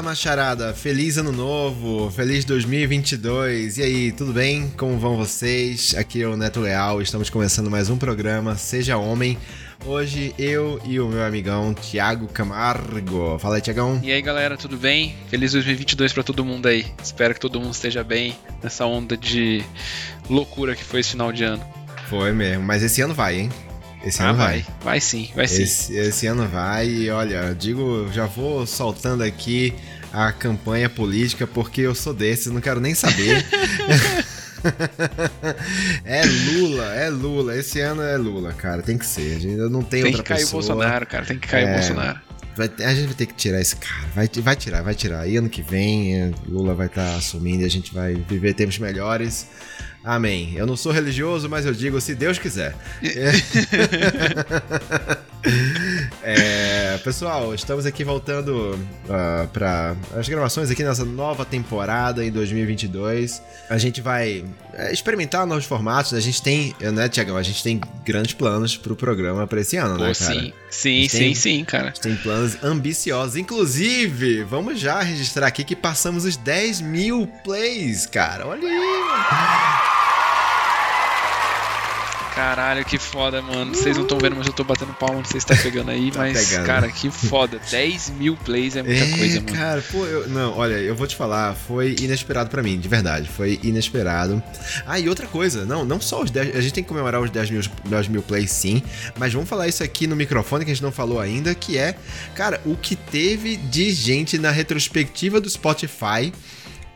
[0.00, 0.72] Fala, macharada!
[0.72, 2.10] Feliz ano novo!
[2.10, 3.76] Feliz 2022!
[3.76, 4.70] E aí, tudo bem?
[4.70, 5.94] Como vão vocês?
[5.94, 9.36] Aqui é o Neto Leal, estamos começando mais um programa Seja Homem.
[9.84, 13.38] Hoje eu e o meu amigão Tiago Camargo.
[13.38, 14.00] Fala aí, Tiagão.
[14.02, 15.14] E aí, galera, tudo bem?
[15.28, 16.86] Feliz 2022 para todo mundo aí.
[17.02, 19.62] Espero que todo mundo esteja bem nessa onda de
[20.30, 21.62] loucura que foi esse final de ano.
[22.08, 23.50] Foi mesmo, mas esse ano vai, hein?
[24.04, 24.60] Esse ano ah, vai.
[24.60, 24.66] vai.
[24.82, 25.62] Vai sim, vai sim.
[25.62, 29.74] Esse, esse ano vai e olha, digo, já vou soltando aqui
[30.12, 33.44] a campanha política porque eu sou desses, não quero nem saber.
[36.04, 37.56] é Lula, é Lula.
[37.56, 38.82] Esse ano é Lula, cara.
[38.82, 39.36] Tem que ser.
[39.36, 40.22] A gente não tem, tem outra pessoa.
[40.22, 41.24] Tem que cair o Bolsonaro, cara.
[41.24, 42.20] Tem que cair é, o Bolsonaro.
[42.56, 44.06] Vai, a gente vai ter que tirar esse cara.
[44.14, 45.28] Vai, vai tirar, vai tirar.
[45.28, 48.78] E ano que vem, Lula vai estar tá assumindo e a gente vai viver tempos
[48.78, 49.46] melhores.
[50.02, 50.54] Amém.
[50.56, 52.74] Eu não sou religioso, mas eu digo se Deus quiser.
[56.22, 58.78] é, pessoal, estamos aqui voltando uh,
[59.10, 63.42] ah, para as gravações aqui nessa nova temporada em 2022.
[63.68, 66.14] A gente vai é, experimentar novos formatos.
[66.14, 67.36] A gente tem, né, Tiagão?
[67.36, 70.34] A gente tem grandes planos para o programa para esse ano, Pô, né, cara?
[70.34, 71.84] Sim, sim, sim, tem, sim, cara.
[71.84, 73.36] A gente tem planos ambiciosos.
[73.36, 78.46] Inclusive, vamos já registrar aqui que passamos os 10 mil plays, cara.
[78.46, 79.99] Olha aí,
[82.34, 83.74] Caralho, que foda, mano.
[83.74, 86.10] Vocês não estão vendo, mas eu tô batendo palma, não sei se tá pegando aí,
[86.10, 86.66] tá mas, pegando.
[86.66, 87.60] cara, que foda.
[87.70, 89.52] 10 mil plays é muita é, coisa, mano.
[89.52, 93.28] Cara, pô, eu, não, olha, eu vou te falar, foi inesperado para mim, de verdade.
[93.28, 94.42] Foi inesperado.
[94.86, 96.56] Ah, e outra coisa, não, não só os 10.
[96.56, 98.82] A gente tem que comemorar os 10 mil, 10 mil plays, sim,
[99.18, 101.96] mas vamos falar isso aqui no microfone que a gente não falou ainda, que é,
[102.34, 106.32] cara, o que teve de gente na retrospectiva do Spotify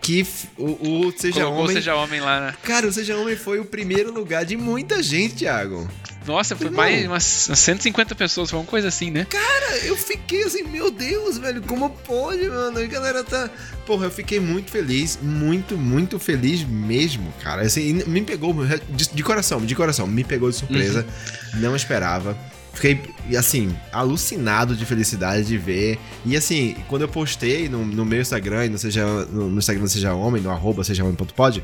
[0.04, 0.26] que
[0.58, 1.76] o, o Seja Colocou Homem.
[1.76, 2.54] Seja Homem lá, né?
[2.62, 5.88] Cara, o Seja Homem foi o primeiro lugar de muita gente, Thiago.
[6.26, 9.26] Nossa, foi mais umas 150 pessoas, foi uma coisa assim, né?
[9.28, 12.78] Cara, eu fiquei assim, meu Deus, velho, como pode, mano?
[12.78, 13.50] A galera tá.
[13.86, 17.62] Porra, eu fiquei muito feliz, muito, muito feliz mesmo, cara.
[17.62, 18.54] Assim, me pegou
[18.90, 21.06] de, de coração, de coração, me pegou de surpresa,
[21.54, 21.60] uhum.
[21.60, 22.36] não esperava.
[22.74, 23.00] Fiquei,
[23.38, 25.98] assim, alucinado de felicidade de ver.
[26.26, 30.12] E assim, quando eu postei no, no meu Instagram, no, seja, no, no Instagram Seja
[30.12, 31.62] Homem, no arroba seja homem.pod,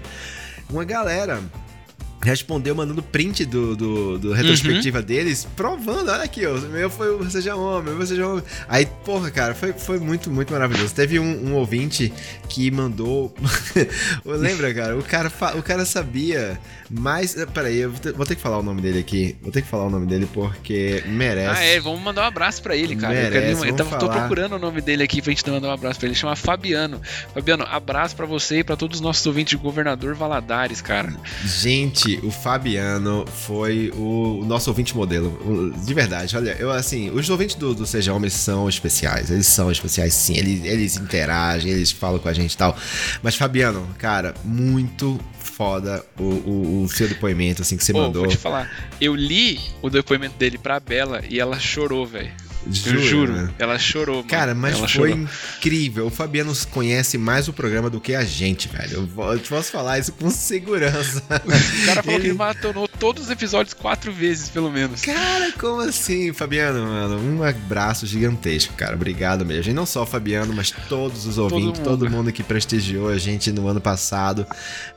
[0.71, 1.43] uma galera
[2.23, 5.05] respondeu mandando print do, do, do retrospectiva uhum.
[5.05, 8.45] deles, provando, olha aqui, ó, o meu foi o Seja Homem, meu Seja Homem.
[8.69, 10.95] Aí, porra, cara, foi, foi muito, muito maravilhoso.
[10.95, 12.13] Teve um, um ouvinte
[12.49, 13.35] que mandou.
[14.25, 14.99] Lembra, cara?
[14.99, 16.59] O cara, o cara sabia
[16.91, 17.37] mais.
[17.37, 19.37] Eh, peraí, eu vou ter que falar o nome dele aqui.
[19.41, 21.61] Vou ter que falar o nome dele porque merece.
[21.61, 23.15] Ah, é, vamos mandar um abraço pra ele, cara.
[23.15, 25.99] Merece, eu, eu tava, tô procurando o nome dele aqui pra gente mandar um abraço
[25.99, 26.13] pra ele.
[26.13, 27.01] Ele chama Fabiano.
[27.33, 31.15] Fabiano, abraço pra você e pra todos os nossos ouvintes de Governador Valadares, cara.
[31.45, 35.73] Gente, o Fabiano foi o, nosso ouvinte modelo.
[35.85, 39.31] De verdade, olha, eu assim, os ouvintes do, do Seja Homem são especiais.
[39.31, 40.37] Eles são especiais, sim.
[40.37, 42.77] Eles, eles interagem, eles falam com a gente e tal.
[43.23, 48.23] Mas, Fabiano, cara, muito foda o, o, o seu depoimento, assim, que você mandou.
[48.23, 48.71] Vou te falar.
[49.01, 52.33] Eu li o depoimento dele pra Bela e ela chorou, velho.
[52.69, 53.33] Juro, eu juro.
[53.33, 53.51] Né?
[53.59, 54.29] Ela chorou, mano.
[54.29, 55.29] Cara, mas ela foi chorou.
[55.57, 56.07] incrível.
[56.07, 59.09] O Fabiano conhece mais o programa do que a gente, velho.
[59.17, 61.23] Eu posso falar isso com segurança.
[61.41, 62.31] O cara falou ele...
[62.31, 65.01] que maratonou todos os episódios quatro vezes, pelo menos.
[65.01, 67.19] Cara, como assim, Fabiano, mano?
[67.19, 68.95] Um abraço gigantesco, cara.
[68.95, 69.71] Obrigado mesmo.
[69.71, 72.01] E não só o Fabiano, mas todos os ouvintes, todo mundo.
[72.01, 74.47] todo mundo que prestigiou a gente no ano passado.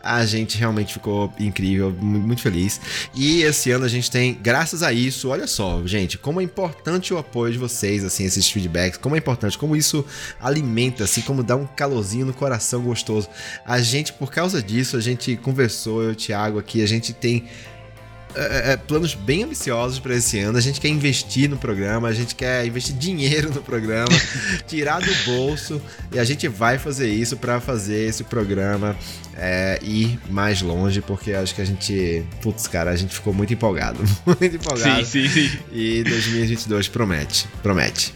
[0.01, 2.79] A gente realmente ficou incrível, muito feliz.
[3.15, 7.13] E esse ano a gente tem, graças a isso, olha só, gente, como é importante
[7.13, 10.05] o apoio de vocês, assim, esses feedbacks, como é importante, como isso
[10.39, 13.29] alimenta, assim, como dá um calorzinho no coração gostoso.
[13.65, 17.13] A gente, por causa disso, a gente conversou, eu e o Thiago aqui, a gente
[17.13, 17.45] tem
[18.35, 20.57] é, é, planos bem ambiciosos para esse ano.
[20.57, 24.07] A gente quer investir no programa, a gente quer investir dinheiro no programa,
[24.67, 28.95] tirar do bolso e a gente vai fazer isso para fazer esse programa
[29.35, 33.53] é, ir mais longe, porque acho que a gente, putz, cara, a gente ficou muito
[33.53, 35.05] empolgado, muito empolgado.
[35.05, 35.59] Sim, sim, sim.
[35.71, 38.13] E 2022 promete, promete.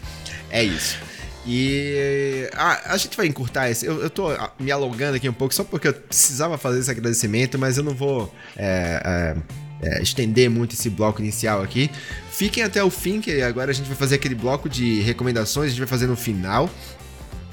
[0.50, 1.08] É isso.
[1.46, 3.86] E ah, a gente vai encurtar esse.
[3.86, 6.90] Eu, eu tô ah, me alongando aqui um pouco só porque eu precisava fazer esse
[6.90, 8.32] agradecimento, mas eu não vou.
[8.54, 9.36] É, é,
[9.82, 11.90] é, estender muito esse bloco inicial aqui.
[12.30, 15.70] Fiquem até o fim, que agora a gente vai fazer aquele bloco de recomendações, a
[15.70, 16.70] gente vai fazer no final.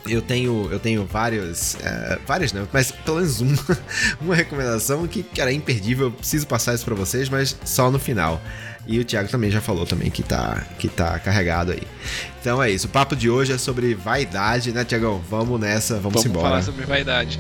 [0.08, 3.58] Eu tenho, eu tenho vários, é, várias não, mas pelo menos uma,
[4.22, 7.98] uma recomendação que, cara, é imperdível, eu preciso passar isso para vocês, mas só no
[7.98, 8.40] final.
[8.88, 11.82] E o Thiago também já falou também que tá, que tá carregado aí.
[12.40, 15.20] Então é isso, o papo de hoje é sobre vaidade, né, Tiagão?
[15.28, 16.50] Vamos nessa, vamos, vamos embora.
[16.50, 17.40] Vamos falar sobre vaidade.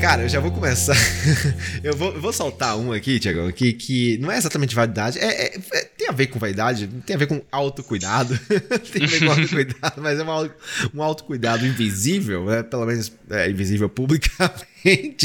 [0.00, 0.96] Cara, eu já vou começar.
[1.82, 5.18] eu, vou, eu vou soltar um aqui, Tiagão, que, que não é exatamente validade.
[5.18, 8.38] É, é, é, tem a ver com vaidade, tem a ver com autocuidado.
[8.92, 10.50] tem a ver com autocuidado, mas é uma,
[10.94, 12.62] um autocuidado invisível, né?
[12.62, 14.66] Pelo menos é, invisível publicamente.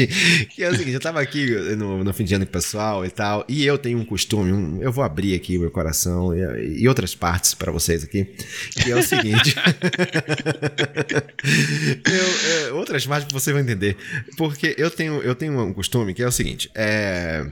[0.49, 3.05] Que é o seguinte, eu tava aqui no, no fim de ano com o pessoal
[3.05, 6.35] e tal, e eu tenho um costume, um, eu vou abrir aqui o meu coração
[6.35, 8.25] e, e outras partes para vocês aqui,
[8.71, 9.55] que é o seguinte.
[12.05, 13.95] eu, é, outras partes você vai entender.
[14.37, 17.45] Porque eu tenho, eu tenho um costume que é o seguinte, é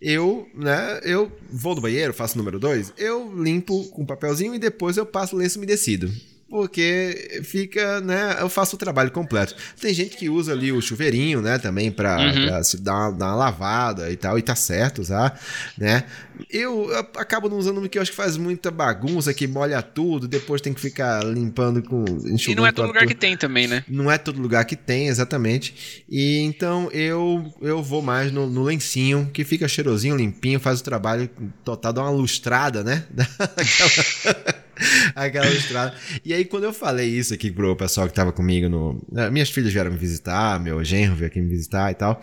[0.00, 4.58] eu, né, eu vou do banheiro, faço o número 2, eu limpo com papelzinho e
[4.58, 6.12] depois eu passo lenço umedecido
[6.54, 8.36] porque fica, né?
[8.38, 9.56] Eu faço o trabalho completo.
[9.80, 11.58] Tem gente que usa ali o chuveirinho, né?
[11.58, 12.62] Também para uhum.
[12.62, 15.36] se dar, dar, uma lavada e tal, e tá certo, tá?
[15.76, 16.04] Né?
[16.48, 20.28] Eu, eu acabo não usando porque eu acho que faz muita bagunça, que molha tudo,
[20.28, 22.04] depois tem que ficar limpando com.
[22.46, 23.08] E não é todo lugar tudo.
[23.08, 23.82] que tem também, né?
[23.88, 26.04] Não é todo lugar que tem, exatamente.
[26.08, 30.84] E então eu, eu vou mais no, no lencinho, que fica cheirosinho, limpinho, faz o
[30.84, 31.28] trabalho
[31.64, 33.02] total, dá uma lustrada, né?
[33.10, 34.63] Daquela.
[35.14, 35.94] Aquela estrada.
[36.24, 39.02] E aí, quando eu falei isso aqui pro pessoal que tava comigo no.
[39.10, 42.20] Né, minhas filhas vieram me visitar, meu genro veio aqui me visitar e tal.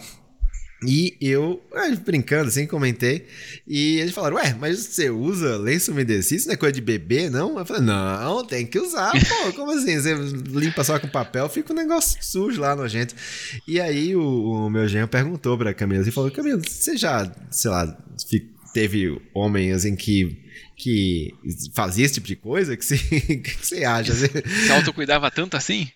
[0.84, 3.28] E eu, ah, brincando assim, comentei.
[3.68, 6.40] E eles falaram: Ué, mas você usa lenço umedecido?
[6.40, 7.60] Isso não é coisa de bebê, não?
[7.60, 9.12] Eu falei: Não, tem que usar.
[9.12, 10.00] Pô, como assim?
[10.00, 10.16] Você
[10.50, 13.14] limpa só com papel, fica um negócio sujo lá no gente.
[13.68, 17.70] E aí o, o meu genro perguntou pra Camila e falou: Camila, você já, sei
[17.70, 17.96] lá,
[18.74, 20.41] teve homens em que
[20.82, 21.32] que
[21.76, 22.76] fazia esse tipo de coisa?
[22.76, 22.98] que você,
[23.38, 24.14] que você acha?
[24.14, 24.28] Você...
[24.66, 25.88] Se autocuidava tanto assim?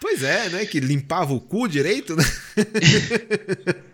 [0.00, 0.64] Pois é, né?
[0.64, 2.24] Que limpava o cu direito, né?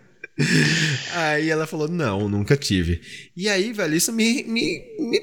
[1.15, 3.01] aí ela falou: Não, nunca tive.
[3.37, 5.21] E aí, velho, isso me, me, me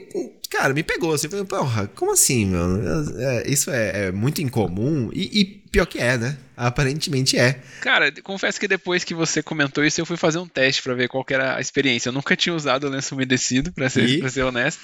[0.49, 1.29] cara, me pegou assim.
[1.29, 3.19] Falei, porra, como assim, mano?
[3.19, 6.37] É, isso é, é, muito incomum e, e, pior que é, né?
[6.55, 7.59] Aparentemente é.
[7.81, 11.09] Cara, confesso que depois que você comentou isso, eu fui fazer um teste para ver
[11.09, 12.09] qual era a experiência.
[12.09, 14.19] Eu nunca tinha usado o lenço umedecido, pra ser, e?
[14.19, 14.81] pra ser honesto.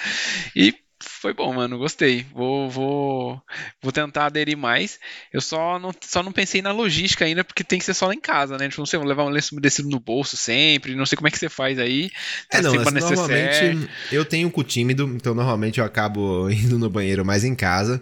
[0.56, 1.78] E foi bom, mano.
[1.78, 2.26] Gostei.
[2.34, 3.42] Vou, vou,
[3.82, 5.00] vou tentar aderir mais.
[5.32, 8.14] Eu só não, só não pensei na logística ainda, porque tem que ser só lá
[8.14, 8.68] em casa, né?
[8.68, 10.96] Tipo, não sei, vou levar um lenço umedecido no bolso sempre.
[10.96, 12.12] Não sei como é que você faz aí.
[12.52, 17.26] É, não, assim, normalmente eu tenho cu tímido, então normalmente eu acabo indo no banheiro
[17.26, 18.02] mais em casa.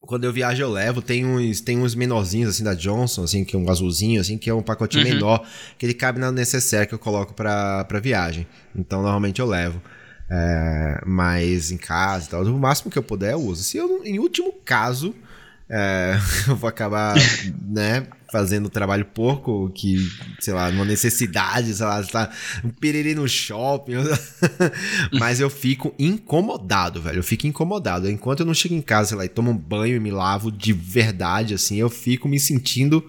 [0.00, 1.00] Quando eu viajo, eu levo.
[1.00, 4.50] Tem uns, tem uns menorzinhos, assim, da Johnson, assim, que é um azulzinho, assim, que
[4.50, 5.14] é um pacotinho uhum.
[5.14, 5.46] menor,
[5.78, 8.46] que ele cabe na necessaire que eu coloco pra, pra viagem.
[8.74, 9.80] Então, normalmente eu levo.
[10.30, 12.42] É, mas em casa e tal.
[12.42, 13.62] O máximo que eu puder eu uso.
[13.62, 15.14] Se eu, em último caso,
[15.68, 17.14] é, eu vou acabar,
[17.66, 19.96] né, fazendo trabalho porco, que,
[20.40, 22.30] sei lá, uma necessidade, sei lá, tá
[22.64, 23.94] um piriri no shopping.
[25.18, 27.18] mas eu fico incomodado, velho.
[27.18, 28.08] Eu fico incomodado.
[28.08, 30.50] Enquanto eu não chego em casa, sei lá, e tomo um banho e me lavo
[30.50, 33.04] de verdade, assim, eu fico me sentindo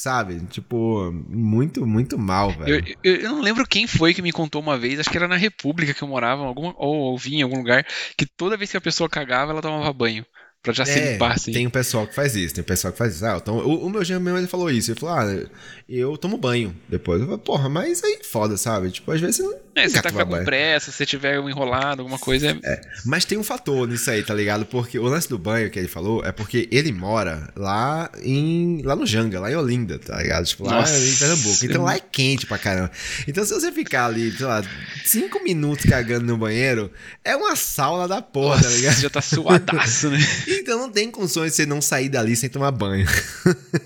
[0.00, 0.40] sabe?
[0.46, 2.84] Tipo, muito, muito mal, velho.
[3.02, 5.28] Eu, eu, eu, não lembro quem foi que me contou uma vez, acho que era
[5.28, 8.76] na República que eu morava, alguma, ou ouvi em algum lugar, que toda vez que
[8.76, 10.24] a pessoa cagava, ela tomava banho.
[10.66, 11.52] Pra já é, se limpar, assim.
[11.52, 13.24] Tem um pessoal que faz isso, tem um pessoal que faz isso.
[13.24, 14.90] Ah, então, o, o meu genro mesmo ele falou isso.
[14.90, 15.46] Ele falou: Ah,
[15.88, 17.20] eu tomo banho depois.
[17.20, 18.90] Eu falei, porra, mas aí foda, sabe?
[18.90, 19.54] Tipo, às vezes você não.
[19.76, 22.48] É, você tá com pressa, se tiver um enrolado, alguma coisa.
[22.48, 22.58] É...
[22.64, 22.80] é...
[23.04, 24.66] Mas tem um fator nisso aí, tá ligado?
[24.66, 28.82] Porque o lance do banho que ele falou é porque ele mora lá em.
[28.82, 30.46] lá no Janga, lá em Olinda, tá ligado?
[30.46, 30.98] Tipo, lá Nossa.
[30.98, 31.64] em Pernambuco.
[31.64, 32.90] Então lá é quente pra caramba.
[33.28, 34.64] Então se você ficar ali, sei lá,
[35.04, 36.90] cinco minutos cagando no banheiro,
[37.22, 39.00] é uma sauna da porra, tá Nossa, tá ligado?
[39.00, 40.18] Já tá suadaço, né?
[40.60, 43.06] então não tem condições de você não sair dali sem tomar banho.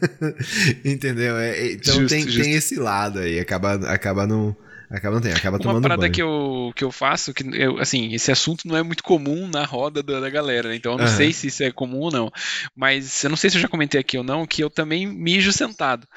[0.85, 1.37] Entendeu?
[1.37, 2.43] É, é, então justo, tem, justo.
[2.43, 4.57] tem esse lado aí, acaba, acaba não.
[4.91, 6.13] Acaba não tem, acaba Uma tomando Uma parada banho.
[6.13, 9.65] que eu, que eu faço, que eu, assim, esse assunto não é muito comum na
[9.65, 10.75] roda da, da galera, né?
[10.75, 11.17] então eu não uhum.
[11.17, 12.29] sei se isso é comum ou não.
[12.75, 15.53] Mas eu não sei se eu já comentei aqui ou não, que eu também mijo
[15.53, 16.09] sentado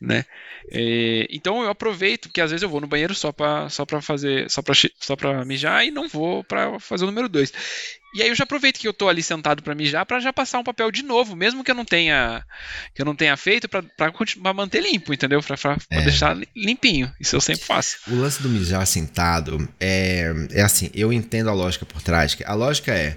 [0.00, 0.24] né?
[0.70, 4.00] É, então eu aproveito, porque às vezes eu vou no banheiro só para só para
[4.00, 7.52] fazer, só para só mijar e não vou para fazer o número 2.
[8.14, 10.58] E aí eu já aproveito que eu tô ali sentado para mijar para já passar
[10.58, 12.42] um papel de novo, mesmo que eu não tenha
[12.94, 15.42] que eu não tenha feito para manter limpo, entendeu?
[15.42, 16.02] Para é.
[16.02, 17.12] deixar limpinho.
[17.20, 17.98] Isso eu sempre faço.
[18.08, 22.54] O lance do mijar sentado é é assim, eu entendo a lógica por trás, a
[22.54, 23.16] lógica é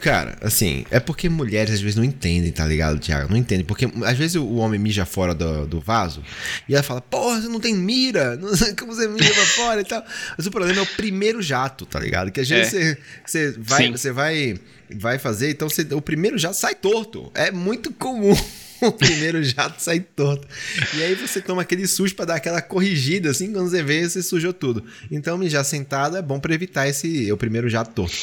[0.00, 3.30] Cara, assim, é porque mulheres às vezes não entendem, tá ligado, Thiago?
[3.30, 3.64] Não entendem.
[3.64, 6.22] Porque às vezes o homem mija fora do, do vaso
[6.68, 9.80] e ela fala, porra, você não tem mira, não sei como você mija pra fora
[9.80, 10.04] e tal.
[10.36, 12.30] Mas o problema é o primeiro jato, tá ligado?
[12.32, 12.78] Que às vezes é.
[13.24, 14.58] você, você, vai, você vai,
[14.94, 17.30] vai fazer, então você, o primeiro jato sai torto.
[17.34, 18.36] É muito comum.
[18.80, 20.48] o primeiro jato sai torto.
[20.94, 24.22] E aí você toma aquele susto para dar aquela corrigida, assim, quando você vê, você
[24.22, 24.84] sujou tudo.
[25.10, 28.16] Então, mijar sentado é bom para evitar esse o primeiro jato torto.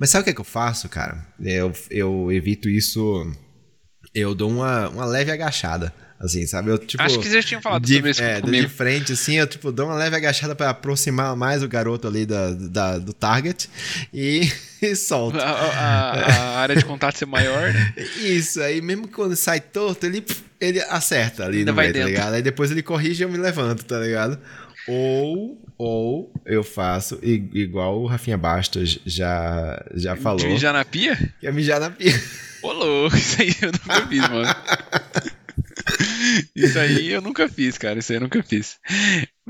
[0.00, 1.22] Mas sabe o que, é que eu faço, cara?
[1.38, 3.30] Eu, eu evito isso.
[4.14, 6.70] Eu dou uma, uma leve agachada Assim, sabe?
[6.70, 8.68] Eu, tipo, Acho que vocês tinham falado de, sobre isso é, comigo.
[8.68, 12.26] De frente, assim, eu, tipo, dou uma leve agachada pra aproximar mais o garoto ali
[12.26, 13.70] da, da do target
[14.12, 14.52] e,
[14.82, 15.38] e solto.
[15.40, 17.94] A, a, a, área de contato ser maior, né?
[18.20, 20.22] Isso, aí mesmo quando sai torto, ele,
[20.60, 22.34] ele acerta ali Ainda no meio, tá ligado?
[22.34, 24.38] Aí depois ele corrige e eu me levanto, tá ligado?
[24.88, 30.38] Ou, ou eu faço igual o Rafinha Bastos já, já falou.
[30.38, 31.16] De mijar na pia?
[31.40, 32.12] Que é mijar na pia.
[32.62, 34.54] Ô, louco, isso aí eu nunca fiz, mano.
[36.54, 37.98] Isso aí eu nunca fiz, cara.
[37.98, 38.78] Isso aí eu nunca fiz.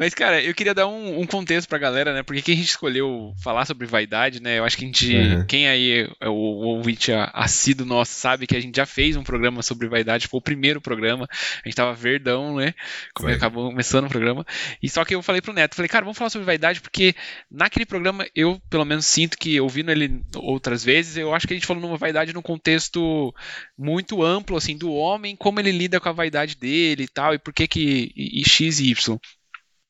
[0.01, 2.23] Mas, cara, eu queria dar um, um contexto pra galera, né?
[2.23, 4.59] Porque que a gente escolheu falar sobre vaidade, né?
[4.59, 5.15] Eu acho que a gente.
[5.15, 5.45] Uhum.
[5.45, 9.23] Quem aí é o, o ouvinte assíduo nosso sabe que a gente já fez um
[9.23, 10.27] programa sobre vaidade.
[10.27, 11.29] Foi o primeiro programa.
[11.31, 12.73] A gente tava verdão, né?
[13.15, 14.43] Como acabou começando o programa.
[14.83, 17.15] E só que eu falei pro Neto, falei, cara, vamos falar sobre vaidade, porque
[17.51, 21.57] naquele programa eu, pelo menos, sinto que, ouvindo ele outras vezes, eu acho que a
[21.59, 23.35] gente falou numa vaidade num contexto
[23.77, 27.39] muito amplo, assim, do homem, como ele lida com a vaidade dele e tal, e
[27.39, 28.11] por que que.
[28.17, 29.21] e, e X e Y.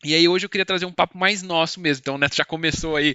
[0.02, 2.00] E aí hoje eu queria trazer um papo mais nosso mesmo.
[2.00, 3.14] Então o Neto já começou aí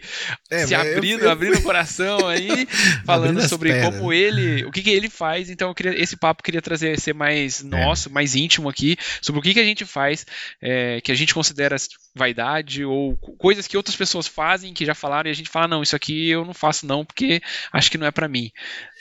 [0.52, 1.32] é, se abrindo, eu...
[1.32, 2.68] abrindo o coração aí,
[3.04, 3.96] falando sobre pernas.
[3.96, 5.50] como ele, o que, que ele faz.
[5.50, 7.68] Então eu queria, esse papo eu queria trazer ser mais é.
[7.68, 8.12] nosso, é.
[8.12, 10.26] mais íntimo aqui, sobre o que, que a gente faz,
[10.62, 11.76] é, que a gente considera
[12.16, 15.84] vaidade ou coisas que outras pessoas fazem que já falaram e a gente fala não,
[15.84, 17.42] isso aqui eu não faço não porque
[17.74, 18.52] acho que não é para mim,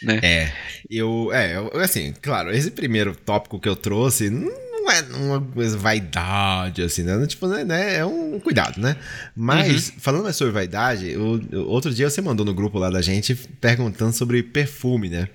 [0.02, 0.20] né?
[0.22, 0.52] É,
[0.90, 5.76] eu, é, eu, assim, claro, esse primeiro tópico que eu trouxe não é uma coisa
[5.76, 7.26] vaidade, assim, né?
[7.26, 7.96] Tipo, né, né?
[7.96, 8.96] É um cuidado, né?
[9.34, 9.94] Mas, uhum.
[9.98, 14.12] falando mais sobre vaidade, o, outro dia você mandou no grupo lá da gente perguntando
[14.12, 15.28] sobre perfume, né?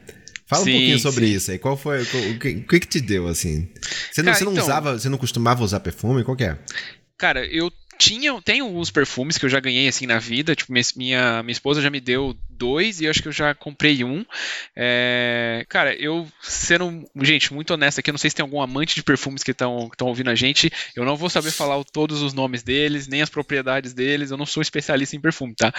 [0.46, 1.34] Fala sim, um pouquinho sobre sim.
[1.34, 1.60] isso aí.
[1.60, 2.01] Qual foi.
[2.01, 3.70] O que, o que, que te deu, assim?
[4.12, 6.24] Você não, Cara, você não então, usava, você não costumava usar perfume?
[6.24, 6.58] Qual que é?
[7.18, 7.70] Cara, eu
[8.10, 10.56] tinha, tem alguns perfumes que eu já ganhei assim na vida.
[10.56, 14.04] Tipo, minha, minha esposa já me deu dois e eu acho que eu já comprei
[14.04, 14.25] um.
[14.75, 18.96] É, cara, eu sendo, gente, muito honesto aqui, eu não sei se tem algum amante
[18.96, 20.72] de perfumes que estão ouvindo a gente.
[20.96, 24.32] Eu não vou saber falar todos os nomes deles, nem as propriedades deles.
[24.32, 25.72] Eu não sou especialista em perfume, tá?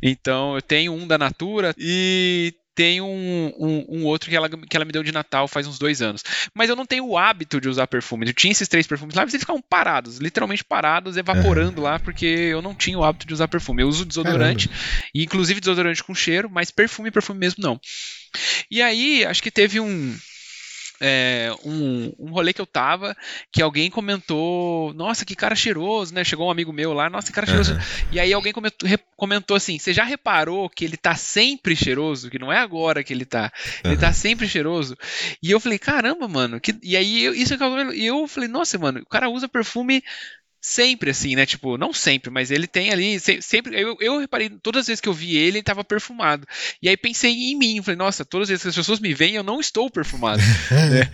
[0.00, 4.76] Então, eu tenho um da Natura e tem um, um, um, outro que ela, que
[4.76, 6.22] ela me deu de Natal faz uns dois anos.
[6.54, 8.26] Mas eu não tenho o hábito de usar perfume.
[8.26, 11.86] Eu tinha esses três perfumes lá, mas eles ficavam parados, literalmente parados, evaporando uhum.
[11.86, 13.82] lá, porque eu não tinha o hábito de usar perfume.
[13.82, 14.70] Eu uso desodorante,
[15.14, 17.80] e inclusive desodorante com cheiro, mas perfume, perfume mesmo não.
[18.70, 20.16] E aí, acho que teve um
[21.04, 23.16] é, um, um rolê que eu tava,
[23.50, 26.22] que alguém comentou, nossa, que cara cheiroso, né?
[26.22, 27.74] Chegou um amigo meu lá, nossa, que cara cheiroso.
[27.74, 27.80] Uhum.
[28.12, 32.30] E aí alguém comentou, comentou, assim, você já reparou que ele tá sempre cheiroso?
[32.30, 33.52] Que não é agora que ele tá.
[33.82, 34.00] Ele uhum.
[34.00, 34.96] tá sempre cheiroso.
[35.42, 36.60] E eu falei, caramba, mano.
[36.60, 36.78] Que...
[36.80, 37.54] E aí eu, isso
[37.94, 40.04] E eu falei, nossa, mano, o cara usa perfume
[40.62, 41.44] sempre assim, né?
[41.44, 43.78] Tipo, não sempre, mas ele tem ali, sempre.
[43.78, 46.46] Eu, eu reparei, todas as vezes que eu vi ele, ele tava perfumado.
[46.80, 49.34] E aí pensei em mim, falei, nossa, todas as vezes que as pessoas me veem,
[49.34, 50.40] eu não estou perfumado.
[50.70, 51.10] né?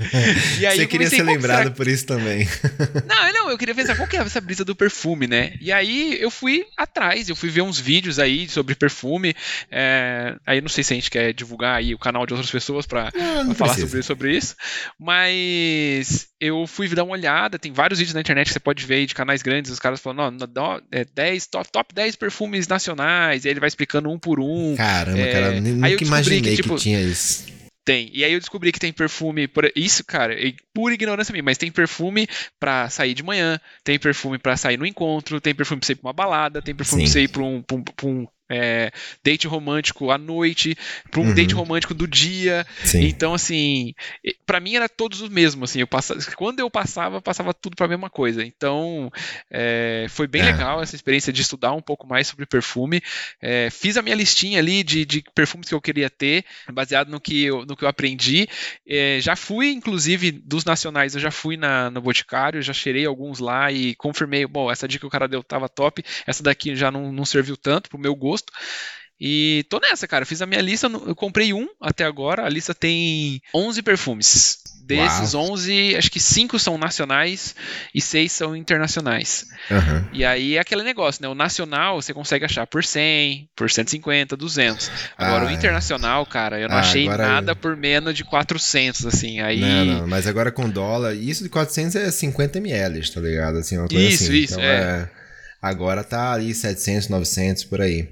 [0.61, 2.47] e aí Você queria ser lembrado por isso também.
[3.09, 5.55] não, não, eu queria pensar qual que é essa brisa do perfume, né?
[5.61, 9.35] E aí eu fui atrás, eu fui ver uns vídeos aí sobre perfume.
[9.71, 10.37] É...
[10.45, 13.11] Aí não sei se a gente quer divulgar aí o canal de outras pessoas para
[13.57, 14.55] falar sobre, sobre isso,
[14.99, 19.07] mas eu fui dar uma olhada, tem vários vídeos na internet que você pode ver
[19.07, 23.49] de canais grandes, os caras falando, não, é 10, top, top 10 perfumes nacionais, e
[23.49, 24.75] aí ele vai explicando um por um.
[24.77, 27.47] Caramba, é, cara, nunca imaginei que, tipo, que tinha isso.
[27.85, 28.11] Tem.
[28.13, 29.49] E aí eu descobri que tem perfume.
[29.49, 32.29] Por, isso, cara, é pura ignorância minha, mas tem perfume
[32.61, 35.97] pra sair de manhã, tem perfume pra sair no encontro, tem perfume pra você ir
[35.97, 37.07] pra uma balada, tem perfume Sim.
[37.07, 38.91] pra você ir pra um, pra um, pra um é,
[39.23, 40.77] date romântico à noite,
[41.11, 41.35] para um uhum.
[41.35, 42.67] date romântico do dia.
[42.85, 43.05] Sim.
[43.05, 43.95] Então, assim,
[44.47, 45.71] para mim era todos os mesmos.
[45.71, 48.45] Assim, eu passava, quando eu passava, passava tudo para a mesma coisa.
[48.45, 49.11] Então,
[49.51, 50.47] é, foi bem é.
[50.47, 53.03] legal essa experiência de estudar um pouco mais sobre perfume.
[53.41, 57.21] É, fiz a minha listinha ali de, de, perfumes que eu queria ter, baseado no
[57.21, 58.49] que eu, no que eu aprendi.
[58.87, 63.39] É, já fui, inclusive, dos nacionais, eu já fui na, no Boticário, já cheirei alguns
[63.39, 66.91] lá e confirmei, bom, essa dica que o cara deu tava top, essa daqui já
[66.91, 68.53] não, não serviu tanto pro meu gosto gosto.
[69.21, 70.25] E tô nessa, cara.
[70.25, 72.45] Fiz a minha lista, eu comprei um até agora.
[72.45, 74.59] A lista tem 11 perfumes.
[74.85, 75.53] Desses Uau.
[75.53, 77.55] 11, acho que 5 são nacionais
[77.95, 79.45] e 6 são internacionais.
[79.71, 80.09] Uhum.
[80.15, 81.29] E aí é aquele negócio, né?
[81.29, 84.91] O nacional você consegue achar por 100, por 150, 200.
[85.19, 87.57] Agora ah, o internacional, cara, eu não ah, achei nada eu...
[87.57, 89.41] por menos de 400, assim.
[89.41, 89.61] Aí...
[89.61, 93.59] Não, não, mas agora com dólar, isso de 400 é 50 ml, tá ligado?
[93.59, 94.33] Assim, uma coisa isso, assim.
[94.33, 95.03] isso, então, é.
[95.03, 95.09] é.
[95.61, 98.09] Agora tá ali 700, 900 por aí.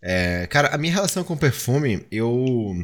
[0.00, 2.74] É, cara, a minha relação com perfume, eu.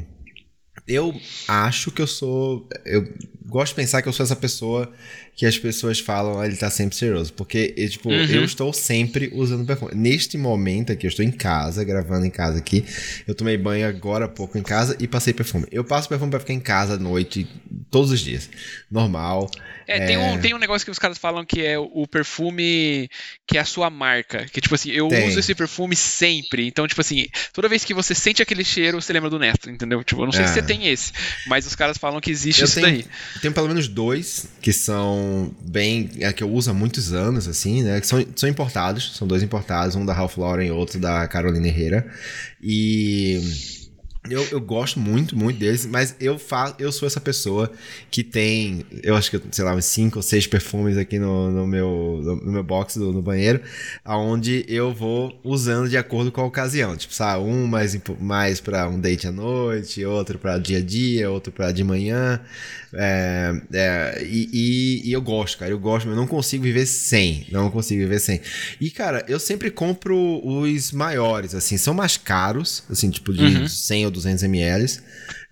[0.86, 1.14] Eu
[1.48, 2.68] acho que eu sou.
[2.84, 3.04] Eu
[3.46, 4.92] gosto de pensar que eu sou essa pessoa
[5.36, 7.32] que as pessoas falam, ah, ele tá sempre cheiroso.
[7.32, 8.24] Porque, tipo, uhum.
[8.24, 9.92] eu estou sempre usando perfume.
[9.94, 12.84] Neste momento aqui, eu estou em casa, gravando em casa aqui.
[13.26, 15.66] Eu tomei banho agora há pouco em casa e passei perfume.
[15.70, 17.48] Eu passo perfume pra ficar em casa à noite,
[17.90, 18.48] todos os dias.
[18.90, 19.50] Normal.
[19.86, 20.06] É, é...
[20.06, 23.08] Tem, um, tem um negócio que os caras falam que é o perfume
[23.46, 24.46] que é a sua marca.
[24.46, 25.28] Que, tipo assim, eu tem.
[25.28, 26.66] uso esse perfume sempre.
[26.66, 30.02] Então, tipo assim, toda vez que você sente aquele cheiro, você lembra do Neto, entendeu?
[30.04, 30.46] Tipo, eu não sei é.
[30.46, 31.12] se você tem esse,
[31.46, 33.04] mas os caras falam que existe eu isso tenho, daí.
[33.40, 36.10] Tenho pelo menos dois que são bem.
[36.20, 38.00] É, que eu uso há muitos anos, assim, né?
[38.00, 41.66] Que são, são importados, são dois importados, um da Ralph Lauren e outro da Carolina
[41.66, 42.06] Herrera.
[42.62, 43.83] E
[44.28, 47.70] eu, eu gosto muito, muito deles, mas eu faço, eu sou essa pessoa
[48.10, 51.66] que tem, eu acho que, sei lá, uns 5 ou 6 perfumes aqui no, no,
[51.66, 53.60] meu, no meu box do, no banheiro,
[54.02, 56.96] aonde eu vou usando de acordo com a ocasião.
[56.96, 61.30] Tipo, sabe, um mais, mais para um date à noite, outro para dia a dia,
[61.30, 62.40] outro para de manhã.
[62.96, 67.44] É, é, e, e, e, eu gosto, cara, eu gosto, eu não consigo viver sem,
[67.50, 68.40] não consigo viver sem.
[68.80, 73.68] E, cara, eu sempre compro os maiores, assim, são mais caros, assim, tipo de uhum.
[73.68, 75.00] 100 ou 200 ml,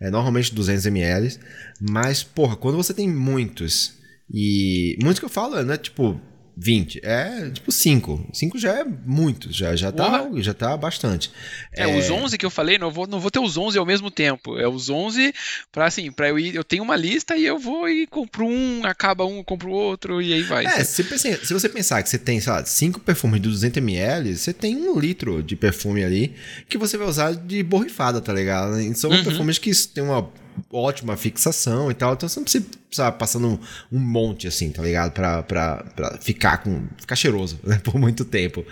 [0.00, 1.38] é, normalmente 200 ml,
[1.80, 3.98] mas, porra, quando você tem muitos,
[4.32, 6.18] e muitos que eu falo, né, tipo,
[6.56, 7.00] 20.
[7.02, 8.28] É tipo 5.
[8.32, 11.30] 5 já é muito, já, já, tá, já tá bastante.
[11.72, 13.86] É, é, os 11 que eu falei, não vou, não vou ter os 11 ao
[13.86, 14.58] mesmo tempo.
[14.58, 15.32] É os 11
[15.70, 18.84] para assim, para eu ir, eu tenho uma lista e eu vou e compro um,
[18.84, 20.66] acaba um, compro outro e aí vai.
[20.66, 24.36] É, se, se, você pensar que você tem, sei lá, 5 perfumes de 200 ml,
[24.36, 26.34] você tem um litro de perfume ali
[26.68, 28.72] que você vai usar de borrifada, tá ligado?
[28.94, 29.24] São uhum.
[29.24, 30.30] perfumes que tem uma
[30.70, 32.14] ótima fixação e tal.
[32.14, 35.12] Então você não precisa, passando um, monte assim, tá ligado?
[35.12, 36.86] Pra, pra, pra ficar com.
[36.98, 37.80] ficar cheiroso, né?
[37.84, 38.64] Por muito tempo.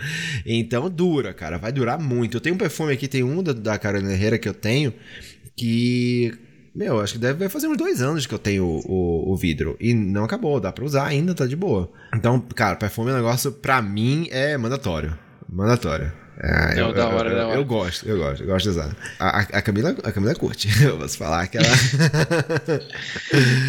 [0.45, 1.57] Então dura, cara.
[1.57, 2.37] Vai durar muito.
[2.37, 4.93] Eu tenho um perfume aqui, tem um da, da Carolina Herrera que eu tenho,
[5.55, 6.33] que.
[6.73, 9.75] Meu, acho que deve fazer uns dois anos que eu tenho o, o, o, vidro.
[9.77, 11.91] E não acabou, dá pra usar ainda, tá de boa.
[12.15, 15.17] Então, cara, perfume é um negócio, pra mim, é mandatório.
[15.49, 16.20] Mandatório.
[16.43, 17.57] É, eu, da hora, eu, da hora.
[17.57, 18.95] Eu gosto, eu gosto, eu gosto de usar.
[19.19, 21.67] A, a, Camila, a Camila curte, eu vou falar que ela.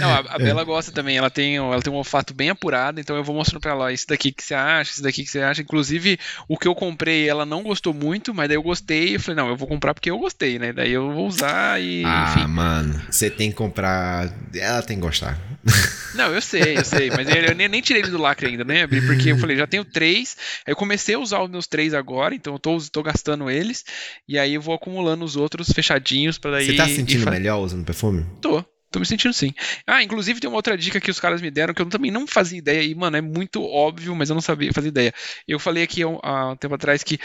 [0.00, 3.14] Não, a, a Bela gosta também, ela tem, ela tem um olfato bem apurado, então
[3.14, 5.60] eu vou mostrando pra ela, esse daqui que você acha, esse daqui que você acha.
[5.60, 9.20] Inclusive, o que eu comprei, ela não gostou muito, mas daí eu gostei, e eu
[9.20, 10.72] falei, não, eu vou comprar porque eu gostei, né?
[10.72, 12.02] Daí eu vou usar e.
[12.06, 12.46] Ah, enfim.
[12.46, 14.32] mano, você tem que comprar.
[14.54, 15.38] Ela tem que gostar.
[16.14, 18.86] Não, eu sei, eu sei, mas eu nem, nem tirei ele do lacre ainda, né?
[18.86, 22.34] Porque eu falei, já tenho três, aí eu comecei a usar os meus três agora,
[22.34, 23.84] então eu tô, tô gastando eles,
[24.26, 26.66] e aí eu vou acumulando os outros fechadinhos para daí.
[26.66, 28.24] Você tá se sentindo melhor usando perfume?
[28.40, 28.64] Tô.
[28.90, 29.54] Tô me sentindo sim.
[29.86, 32.26] Ah, inclusive tem uma outra dica que os caras me deram que eu também não
[32.26, 32.82] fazia ideia.
[32.82, 35.14] E, mano, é muito óbvio, mas eu não sabia fazer ideia.
[35.48, 37.18] Eu falei aqui há um tempo atrás que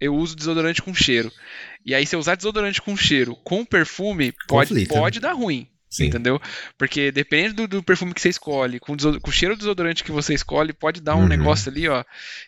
[0.00, 1.30] eu uso desodorante com cheiro.
[1.86, 5.68] E aí, se eu usar desodorante com cheiro com perfume, pode, pode dar ruim.
[5.94, 6.06] Sim.
[6.06, 6.42] Entendeu?
[6.76, 10.10] Porque dependendo do, do, perfume que você escolhe, com, com, o cheiro do desodorante que
[10.10, 11.28] você escolhe, pode dar um uhum.
[11.28, 12.02] negócio ali, ó,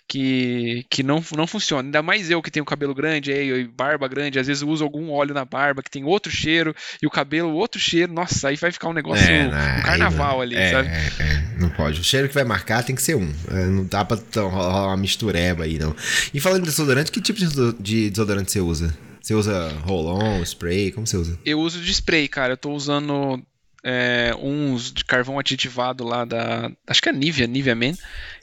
[0.09, 1.87] que, que não, não funciona.
[1.87, 5.13] Ainda mais eu que tenho cabelo grande e barba grande, às vezes eu uso algum
[5.13, 8.13] óleo na barba que tem outro cheiro e o cabelo outro cheiro.
[8.13, 10.89] Nossa, aí vai ficar um negócio, é, um carnaval ali, é, sabe?
[10.89, 12.01] É, é, não pode.
[12.01, 13.33] O cheiro que vai marcar tem que ser um.
[13.49, 15.95] É, não dá pra rolar uma mistureba aí, não.
[16.35, 17.39] E falando de desodorante, que tipo
[17.79, 19.06] de desodorante você usa?
[19.27, 20.93] Você usa roll-on, spray?
[20.93, 21.37] Como você usa?
[21.45, 22.53] Eu uso de spray, cara.
[22.53, 23.43] Eu tô usando
[23.83, 26.71] é, uns de carvão aditivado lá da.
[26.87, 27.89] Acho que é Nivea, Nivea Man.
[27.89, 27.97] Uhum.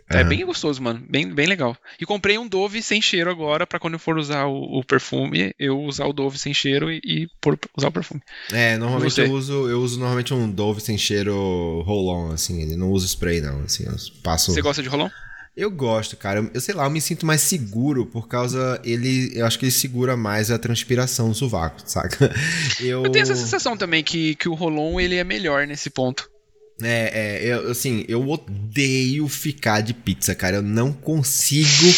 [0.09, 1.01] É bem gostoso, mano.
[1.09, 1.77] Bem, bem legal.
[1.97, 5.55] E comprei um Dove sem cheiro agora, para quando eu for usar o, o, perfume,
[5.57, 8.21] eu usar o Dove sem cheiro e, e por, usar o perfume.
[8.51, 12.61] É, normalmente eu uso, eu uso normalmente um Dove sem cheiro roll-on, assim.
[12.61, 13.61] Ele não uso spray, não.
[13.61, 14.51] Assim, eu passo.
[14.51, 15.09] Você gosta de roll-on?
[15.55, 16.49] Eu gosto, cara.
[16.51, 18.81] Eu sei lá, eu me sinto mais seguro por causa.
[18.83, 19.31] Ele.
[19.35, 22.33] Eu acho que ele segura mais a transpiração no sovaco, saca?
[22.79, 26.32] Eu, eu tenho essa sensação também que, que o Rolon ele é melhor nesse ponto.
[26.81, 30.57] É, é, eu, assim, eu odeio ficar de pizza, cara.
[30.57, 31.93] Eu não consigo.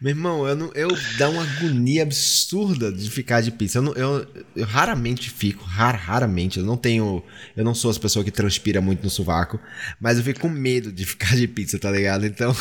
[0.00, 3.78] Meu irmão, eu, não, eu dá uma agonia absurda de ficar de pizza.
[3.78, 6.58] Eu, não, eu, eu raramente fico, rar, raramente.
[6.58, 7.22] Eu não tenho.
[7.54, 9.60] Eu não sou as pessoas que transpira muito no sovaco,
[10.00, 12.24] mas eu fico com medo de ficar de pizza, tá ligado?
[12.24, 12.56] Então.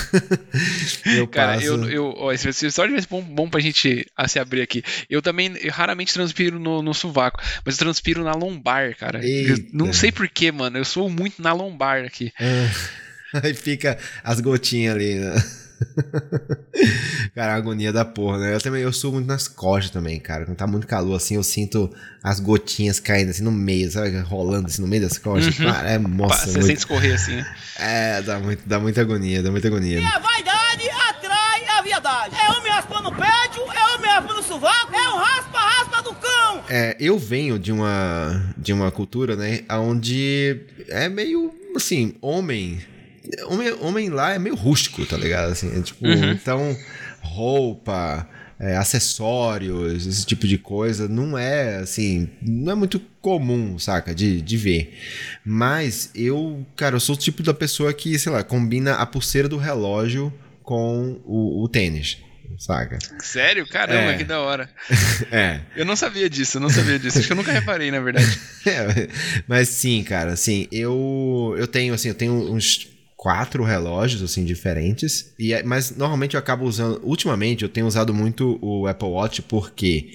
[1.15, 1.65] eu cara, passo...
[1.65, 4.83] eu, eu, ó, esse só de vez bom, bom pra gente a se abrir aqui.
[5.09, 9.21] Eu também eu raramente transpiro no, no sovaco, mas eu transpiro na lombar, cara.
[9.71, 10.77] não sei porquê, mano.
[10.77, 12.31] Eu sou muito na lombar aqui.
[12.39, 12.69] É.
[13.43, 15.43] Aí fica as gotinhas ali, né?
[17.35, 18.55] cara, a agonia da porra, né?
[18.55, 20.45] Eu também eu subo muito nas costas também, cara.
[20.45, 24.17] Quando tá muito calor assim, eu sinto as gotinhas caindo assim no meio, sabe?
[24.19, 25.57] Rolando assim no meio das costas.
[25.59, 25.65] Uhum.
[25.65, 26.45] Cara, é nossa.
[26.45, 26.65] Você muito...
[26.67, 27.55] sente escorrer assim, né?
[27.77, 29.99] É, dá, muito, dá muita agonia, dá muita agonia.
[29.99, 32.39] E a vaidade atrai a viadagem.
[32.39, 35.82] É homem raspando o pé, é homem raspando o sovaco, é um raspa-raspa do cão.
[36.69, 42.79] É, eu venho de uma, de uma cultura, né, onde é meio assim, homem.
[43.47, 45.51] Homem, homem lá é meio rústico, tá ligado?
[45.51, 46.31] Assim, é tipo, uhum.
[46.31, 46.77] então,
[47.21, 48.27] roupa,
[48.59, 54.41] é, acessórios, esse tipo de coisa, não é assim, não é muito comum, saca, de,
[54.41, 54.97] de ver.
[55.45, 59.47] Mas eu, cara, eu sou o tipo da pessoa que, sei lá, combina a pulseira
[59.47, 62.17] do relógio com o, o tênis
[62.59, 62.99] saca?
[63.19, 63.67] Sério?
[63.67, 64.17] Caramba, é.
[64.17, 64.69] que da hora.
[65.31, 65.59] é.
[65.75, 67.19] Eu não sabia disso, eu não sabia disso.
[67.19, 68.39] Acho que eu nunca reparei, na verdade.
[68.65, 69.07] é,
[69.47, 75.33] mas sim, cara, assim, eu, eu tenho, assim, eu tenho uns quatro relógios assim diferentes
[75.39, 79.41] e é, mas normalmente eu acabo usando ultimamente eu tenho usado muito o Apple Watch
[79.43, 80.11] porque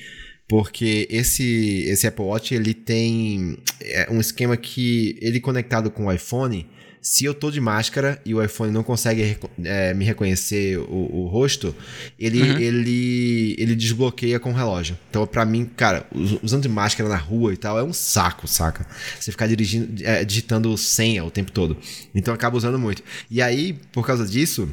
[0.46, 6.12] porque esse esse Apple Watch ele tem é, um esquema que ele conectado com o
[6.12, 6.68] iPhone
[7.00, 11.26] se eu tô de máscara e o iPhone não consegue é, me reconhecer o, o
[11.26, 11.74] rosto,
[12.18, 12.58] ele, uhum.
[12.58, 14.98] ele, ele desbloqueia com o relógio.
[15.10, 16.06] Então, para mim, cara,
[16.42, 18.86] usando de máscara na rua e tal, é um saco, saca?
[19.18, 21.76] Você ficar dirigindo, é, digitando senha o tempo todo.
[22.14, 23.02] Então, eu acabo usando muito.
[23.30, 24.68] E aí, por causa disso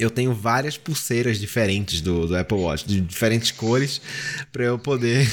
[0.00, 4.00] eu tenho várias pulseiras diferentes do, do Apple Watch, de diferentes cores,
[4.50, 5.28] para eu poder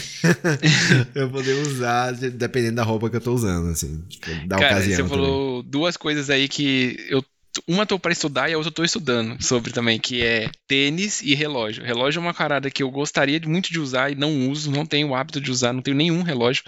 [1.15, 4.97] eu poder usar dependendo da roupa que eu tô usando, assim, tipo, da Cara, ocasião.
[4.97, 7.23] Você falou duas coisas aí que eu
[7.67, 11.21] uma tô para estudar e a outra eu tô estudando sobre também, que é tênis
[11.21, 11.83] e relógio.
[11.83, 15.09] Relógio é uma carada que eu gostaria muito de usar e não uso, não tenho
[15.09, 16.63] o hábito de usar, não tenho nenhum relógio.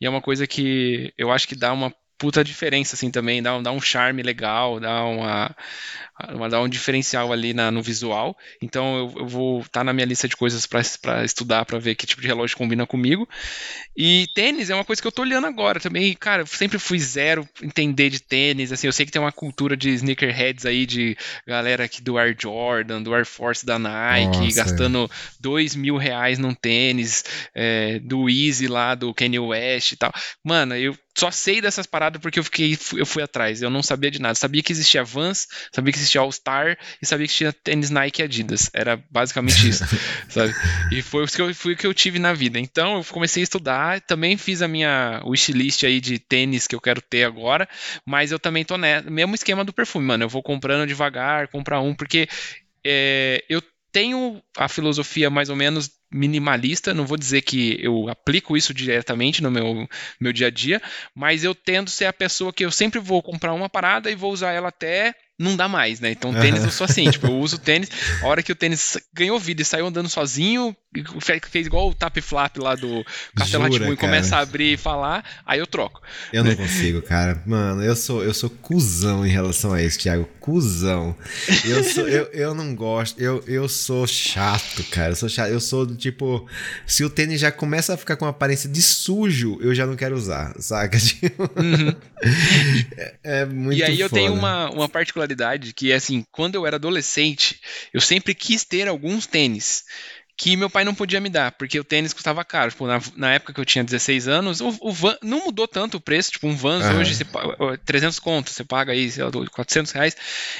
[0.00, 3.60] E é uma coisa que eu acho que dá uma puta diferença, assim, também, dá,
[3.60, 5.56] dá um charme legal, dá uma,
[6.32, 8.36] uma dar um diferencial ali na, no visual.
[8.62, 11.96] Então eu, eu vou estar tá na minha lista de coisas para estudar, para ver
[11.96, 13.28] que tipo de relógio combina comigo.
[13.96, 16.14] E tênis é uma coisa que eu tô olhando agora também.
[16.14, 19.76] Cara, eu sempre fui zero entender de tênis, assim, eu sei que tem uma cultura
[19.76, 24.54] de sneakerheads aí, de galera aqui do Air Jordan, do Air Force da Nike, Nossa,
[24.54, 25.16] gastando é.
[25.40, 30.12] dois mil reais num tênis, é, do Easy lá, do Kanye West e tal.
[30.44, 33.60] Mano, eu só sei dessas paradas porque eu fiquei, eu fui atrás.
[33.60, 34.34] Eu não sabia de nada.
[34.34, 38.24] Sabia que existia Vans, sabia que existia All-Star e sabia que tinha tênis Nike e
[38.24, 38.70] Adidas.
[38.72, 39.84] Era basicamente isso,
[40.28, 40.54] sabe?
[40.90, 42.58] E foi o que eu, foi o que eu tive na vida.
[42.58, 46.80] Então eu comecei a estudar, também fiz a minha wishlist aí de tênis que eu
[46.80, 47.68] quero ter agora,
[48.06, 50.24] mas eu também tô né, mesmo esquema do perfume, mano.
[50.24, 52.28] Eu vou comprando devagar, comprar um, porque
[52.84, 58.56] é, eu tenho a filosofia mais ou menos minimalista, não vou dizer que eu aplico
[58.56, 59.88] isso diretamente no meu,
[60.20, 60.80] meu dia a dia,
[61.14, 64.32] mas eu tendo ser a pessoa que eu sempre vou comprar uma parada e vou
[64.32, 66.10] usar ela até não dá mais, né?
[66.10, 67.90] Então tênis eu sou assim, tipo, eu uso tênis,
[68.22, 70.76] a hora que o tênis ganhou vida e saiu andando sozinho,
[71.50, 75.24] fez igual o tap flap lá do Castelo Ratimbun e começa a abrir e falar,
[75.46, 76.02] aí eu troco.
[76.32, 77.42] Eu não consigo, cara.
[77.46, 81.16] Mano, eu sou eu sou cuzão em relação a isso, Thiago, cuzão.
[81.64, 85.12] Eu sou eu, eu não gosto, eu, eu sou chato, cara.
[85.12, 86.46] Eu sou chato, eu sou do tipo,
[86.86, 90.14] se o tênis já começa a ficar com aparência de sujo, eu já não quero
[90.14, 90.98] usar, saca?
[91.22, 91.94] Tipo, uhum.
[92.96, 96.66] é, é, muito E aí eu tenho uma uma particularidade particularidade que assim, quando eu
[96.66, 97.60] era adolescente,
[97.92, 99.84] eu sempre quis ter alguns tênis
[100.36, 102.70] que meu pai não podia me dar, porque o tênis custava caro.
[102.70, 105.98] Tipo, na, na época que eu tinha 16 anos, o, o van, não mudou tanto
[105.98, 106.32] o preço.
[106.32, 107.24] Tipo, um Vans hoje, você,
[107.84, 110.16] 300 contos, você paga aí, sei lá, 400 reais.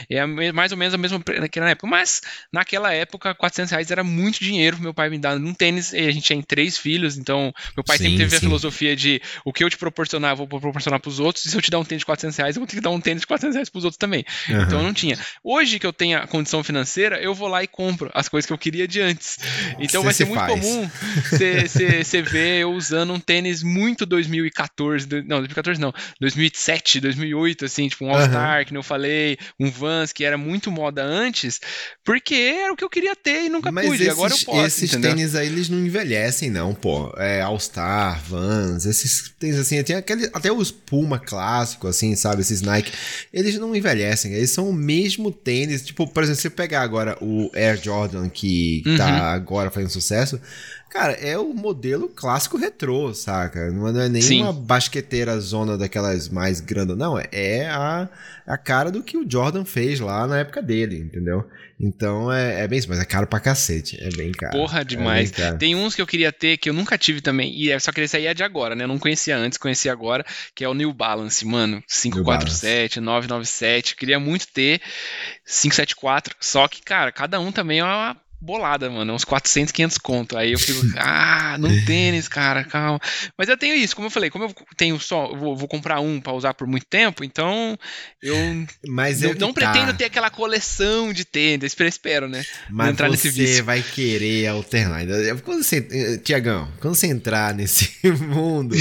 [0.09, 1.87] É mais ou menos a mesma que na época.
[1.87, 2.21] Mas,
[2.53, 5.93] naquela época, 400 reais era muito dinheiro meu pai me dar num tênis.
[5.93, 8.37] E a gente tinha três filhos, então meu pai sim, sempre teve sim.
[8.37, 11.45] a filosofia de o que eu te proporcionar, eu vou proporcionar pros outros.
[11.47, 12.91] E se eu te dar um tênis de 400 reais, eu vou ter que dar
[12.91, 14.25] um tênis de 400 reais pros outros também.
[14.49, 14.63] Uhum.
[14.63, 15.19] Então, eu não tinha.
[15.43, 18.53] Hoje que eu tenho a condição financeira, eu vou lá e compro as coisas que
[18.53, 19.39] eu queria de antes.
[19.79, 20.61] Então, vai ser muito faz.
[20.61, 20.91] comum
[21.31, 28.05] você ver eu usando um tênis muito 2014, não, 2014 não, 2007, 2008, assim, tipo
[28.05, 28.65] um All-Star, uhum.
[28.65, 31.61] que eu falei, um Vans, que era muito moda antes,
[32.05, 34.67] porque era o que eu queria ter e nunca Mas pude, esses, agora eu posso,
[34.67, 35.11] Esses entendeu?
[35.11, 40.31] tênis aí, eles não envelhecem não, pô, é All-Star, Vans, esses tênis assim, tem aquele,
[40.33, 42.93] até os Puma clássico, assim, sabe, esses Nike,
[43.33, 47.17] eles não envelhecem, eles são o mesmo tênis, tipo, por exemplo, se você pegar agora
[47.21, 48.97] o Air Jordan, que uhum.
[48.97, 50.41] tá agora fazendo sucesso,
[50.89, 53.71] cara, é o modelo clássico retrô, saca?
[53.71, 54.43] Não é nem Sim.
[54.43, 57.19] uma basqueteira zona daquelas mais grandes, não.
[57.31, 58.09] É a,
[58.47, 61.45] a cara do que o Jordan fez lá na época dele, entendeu?
[61.83, 63.99] Então é, é bem isso, mas é caro pra cacete.
[64.01, 64.53] É bem caro.
[64.53, 65.37] Porra, é demais.
[65.37, 67.53] É Tem uns que eu queria ter que eu nunca tive também.
[67.53, 68.85] E é só que esse aí é de agora, né?
[68.85, 71.83] Eu não conhecia antes, conheci agora, que é o New Balance, mano.
[71.89, 73.97] 547, 997.
[73.97, 74.81] Queria muito ter
[75.45, 76.37] 574.
[76.39, 79.15] Só que, cara, cada um também é uma bolada, mano.
[79.15, 80.37] Uns 400, 500 conto.
[80.37, 83.01] Aí eu fico, ah, não tênis, cara, calma.
[83.39, 86.01] Mas eu tenho isso, como eu falei, como eu tenho só, eu vou, vou comprar
[86.01, 87.79] um para usar por muito tempo, então
[88.21, 88.37] eu
[88.87, 89.53] Mas não, tá.
[89.53, 92.45] pretendo ter aquela coleção de tênis, espero, espero né?
[92.69, 93.65] Mas entrar você nesse vício.
[93.65, 95.03] vai querer alternar.
[95.45, 97.93] Quando você, eh, Tiagão, quando você entrar nesse
[98.29, 98.75] mundo,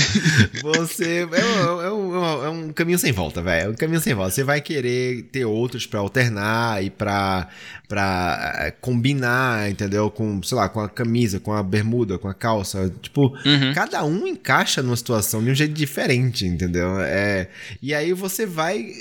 [0.61, 3.67] você é um, é um, é um caminho sem volta, velho.
[3.67, 4.31] É um caminho sem volta.
[4.31, 7.47] Você vai querer ter outros para alternar e para
[7.87, 10.09] para eh, combinar combinar, entendeu?
[10.09, 12.91] Com, sei lá, com a camisa, com a bermuda, com a calça.
[13.01, 13.73] Tipo, uhum.
[13.73, 16.99] cada um encaixa numa situação de um jeito diferente, entendeu?
[17.01, 17.49] É,
[17.81, 18.91] e aí você vai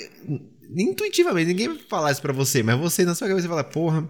[0.75, 4.07] intuitivamente, ninguém vai falar isso pra você, mas você na sua cabeça fala, porra,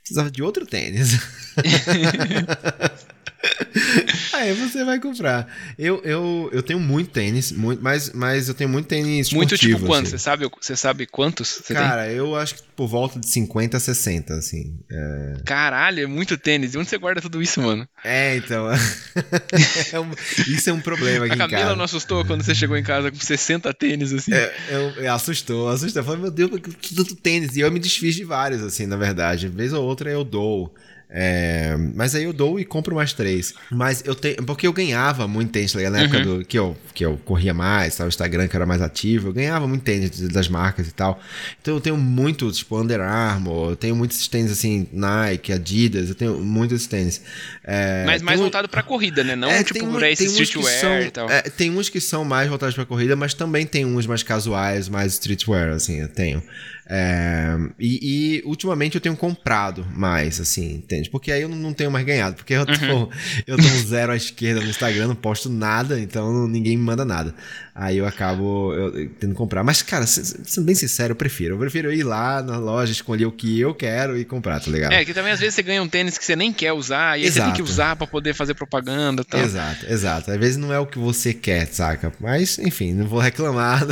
[0.00, 1.20] precisava de outro tênis.
[4.32, 5.46] Aí você vai comprar.
[5.78, 9.80] Eu, eu, eu tenho muito tênis, muito, mas, mas eu tenho muito tênis Muito tipo
[9.80, 10.06] quanto?
[10.06, 10.12] Assim.
[10.12, 12.16] Você, sabe, você sabe quantos você Cara, tem?
[12.16, 14.78] eu acho que por volta de 50 a 60, assim.
[14.90, 15.34] É...
[15.44, 16.74] Caralho, é muito tênis.
[16.74, 17.86] E onde você guarda tudo isso, mano?
[18.02, 18.68] É, então.
[19.92, 20.10] é um,
[20.48, 23.18] isso é um problema aqui A Camila não assustou quando você chegou em casa com
[23.18, 24.32] 60 tênis, assim?
[24.32, 26.00] É, eu, eu assustou, assustou.
[26.00, 26.50] Eu falei, meu Deus,
[26.94, 27.56] tanto tênis.
[27.56, 29.48] E eu me desfiz de vários, assim, na verdade.
[29.48, 30.74] Vez ou outra eu dou.
[31.16, 33.54] É, mas aí eu dou e compro mais três.
[33.70, 34.42] Mas eu tenho.
[34.42, 36.38] Porque eu ganhava muito tênis, tá Na época uhum.
[36.38, 39.32] do, que, eu, que eu corria mais, tal, o Instagram que era mais ativo, eu
[39.32, 41.20] ganhava muito tênis das marcas e tal.
[41.62, 46.16] Então eu tenho muito, tipo, Under Armour, eu tenho muitos tênis assim, Nike, Adidas, eu
[46.16, 47.22] tenho muitos tênis.
[47.62, 49.36] É, mas mais voltado pra corrida, né?
[49.36, 51.30] Não é, tipo tem, pra esse streetwear e tal.
[51.30, 54.88] É, tem uns que são mais voltados pra corrida, mas também tem uns mais casuais,
[54.88, 56.42] mais streetwear, assim, eu tenho.
[56.86, 61.08] É, e, e, ultimamente eu tenho comprado mais, assim, entende?
[61.08, 63.08] Porque aí eu não tenho mais ganhado, porque eu tô, uhum.
[63.46, 67.34] eu tô zero à esquerda no Instagram, não posto nada, então ninguém me manda nada.
[67.76, 69.64] Aí eu acabo eu, tendo que comprar.
[69.64, 71.56] Mas, cara, sendo bem sincero, eu prefiro.
[71.56, 74.92] Eu prefiro ir lá na loja, escolher o que eu quero e comprar, tá ligado?
[74.92, 77.22] É, que também às vezes você ganha um tênis que você nem quer usar, e
[77.22, 77.50] aí exato.
[77.50, 79.40] você tem que usar para poder fazer propaganda e tal.
[79.40, 80.30] Exato, exato.
[80.30, 82.12] Às vezes não é o que você quer, saca?
[82.20, 83.84] Mas, enfim, não vou reclamar.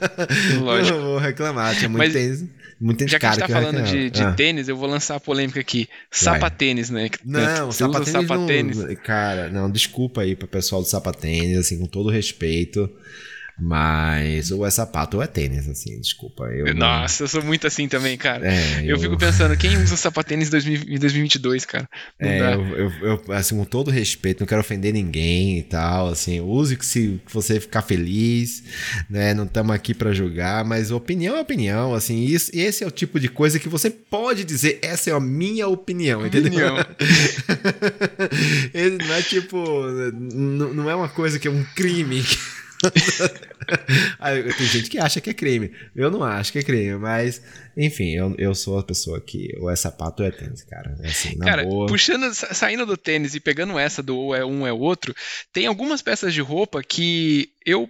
[0.58, 0.96] Lógico.
[0.96, 2.12] não vou reclamar, tinha muito Mas...
[2.14, 2.44] tênis.
[2.80, 4.32] Muita gente Já que a gente tá falando de, de ah.
[4.32, 5.88] tênis, eu vou lançar a polêmica aqui.
[6.10, 7.08] Sapatênis, né?
[7.24, 12.08] Não, sapatênis, sapatênis não, Cara, não, desculpa aí pro pessoal do sapatênis, assim, com todo
[12.08, 12.88] respeito.
[13.60, 16.44] Mas ou é sapato ou é tênis, assim, desculpa.
[16.44, 17.24] Eu Nossa, não...
[17.24, 18.46] eu sou muito assim também, cara.
[18.46, 18.90] É, eu...
[18.90, 19.00] eu...
[19.00, 21.88] fico pensando, quem usa sapatênis em 2022, cara?
[22.20, 26.08] Não é, eu, eu, eu, assim, com todo respeito, não quero ofender ninguém e tal,
[26.08, 28.62] assim, use que se você ficar feliz,
[29.10, 29.34] né?
[29.34, 33.18] Não estamos aqui para julgar, mas opinião é opinião, assim, isso, esse é o tipo
[33.18, 36.76] de coisa que você pode dizer, essa é a minha opinião, entendeu?
[39.08, 42.22] não é tipo, não é uma coisa que é um crime.
[44.56, 45.72] Tem gente que acha que é crime.
[45.94, 47.42] Eu não acho que é crime, mas
[47.76, 50.96] enfim, eu, eu sou a pessoa que ou é sapato ou é tênis, cara.
[51.02, 51.86] É assim, cara, boa...
[51.86, 55.14] puxando, saindo do tênis e pegando essa do ou é um é outro,
[55.52, 57.88] tem algumas peças de roupa que eu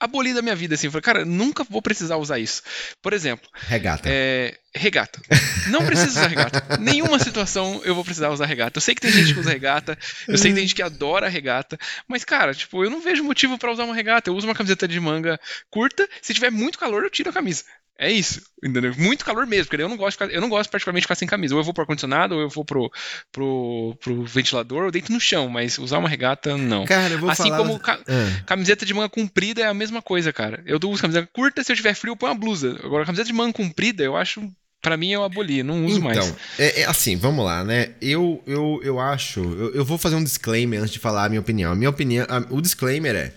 [0.00, 0.90] aboli da minha vida, assim.
[0.90, 2.62] Falei, cara, nunca vou precisar usar isso.
[3.02, 3.46] Por exemplo.
[3.52, 4.08] Regata.
[4.10, 5.20] É, regata.
[5.68, 6.78] Não preciso usar regata.
[6.80, 8.78] Nenhuma situação eu vou precisar usar regata.
[8.78, 11.28] Eu sei que tem gente que usa regata, eu sei que tem gente que adora
[11.28, 14.30] regata, mas, cara, tipo, eu não vejo motivo para usar uma regata.
[14.30, 15.38] Eu uso uma camiseta de manga
[15.70, 17.64] curta, se tiver muito calor, eu tiro a camisa.
[18.02, 18.94] É isso, entendeu?
[18.96, 21.54] Muito calor mesmo, porque eu não gosto, eu não gosto particularmente de ficar sem camisa.
[21.54, 22.90] Ou eu vou pro ar-condicionado, ou eu vou pro,
[23.30, 26.86] pro, pro ventilador, ou deito no chão, mas usar uma regata, não.
[26.86, 27.58] Cara, eu vou assim falar...
[27.58, 28.42] como ca ah.
[28.46, 30.62] camiseta de manga comprida é a mesma coisa, cara.
[30.64, 32.80] Eu uso camiseta curta, se eu tiver frio, eu ponho uma blusa.
[32.82, 36.18] Agora, camiseta de manga comprida, eu acho para mim eu aboli, não uso então, mais.
[36.26, 37.90] Então, é, é, assim, vamos lá, né?
[38.00, 39.40] Eu, eu, eu acho.
[39.40, 41.72] Eu, eu, vou fazer um disclaimer antes de falar a minha opinião.
[41.72, 42.26] A minha opinião.
[42.30, 43.32] A, o disclaimer é: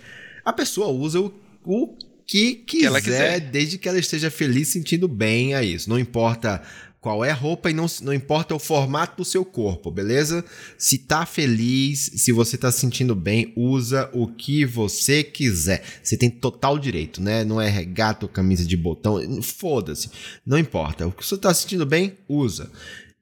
[0.46, 1.34] a pessoa usa o,
[1.66, 5.90] o que quiser, que quiser, desde que ela esteja feliz, sentindo bem a isso.
[5.90, 6.62] Não importa
[7.04, 10.44] qual é a roupa e não, não importa o formato do seu corpo, beleza?
[10.78, 15.84] Se tá feliz, se você tá se sentindo bem, usa o que você quiser.
[16.02, 17.44] Você tem total direito, né?
[17.44, 20.10] Não é regata ou camisa de botão, foda-se.
[20.46, 21.06] Não importa.
[21.06, 22.72] O que você tá se sentindo bem, usa.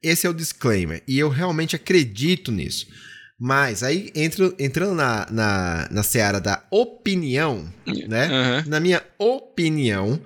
[0.00, 1.02] Esse é o disclaimer.
[1.08, 2.86] E eu realmente acredito nisso.
[3.44, 7.68] Mas aí, entro, entrando na, na, na seara da opinião,
[8.08, 8.28] né?
[8.28, 8.70] Uhum.
[8.70, 10.20] Na minha opinião,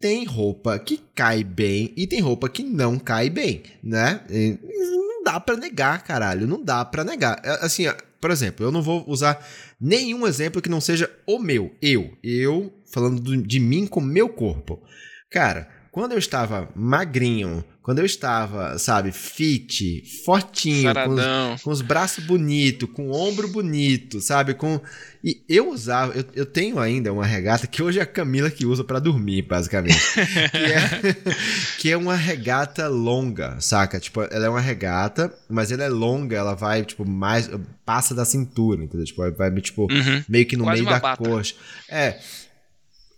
[0.00, 4.22] tem roupa que cai bem e tem roupa que não cai bem, né?
[4.30, 4.58] E
[4.90, 6.46] não dá para negar, caralho.
[6.46, 7.42] Não dá para negar.
[7.44, 7.84] É, assim,
[8.18, 9.46] por exemplo, eu não vou usar
[9.78, 11.76] nenhum exemplo que não seja o meu.
[11.82, 12.16] Eu.
[12.24, 14.82] Eu falando de mim com meu corpo.
[15.30, 21.14] Cara, quando eu estava magrinho, quando eu estava, sabe, fit, fortinho, com
[21.54, 24.80] os, os, braços bonitos, com o ombro bonito, sabe, com
[25.24, 28.64] e eu usava, eu, eu tenho ainda uma regata que hoje é a Camila que
[28.64, 29.98] usa para dormir, basicamente,
[30.50, 31.34] que, é,
[31.78, 33.98] que é uma regata longa, saca?
[33.98, 37.50] Tipo, ela é uma regata, mas ela é longa, ela vai tipo mais
[37.84, 39.06] passa da cintura, entendeu?
[39.06, 40.24] Tipo, vai tipo uhum.
[40.28, 41.22] meio que no Quase meio da bata.
[41.22, 41.54] coxa.
[41.88, 42.18] É.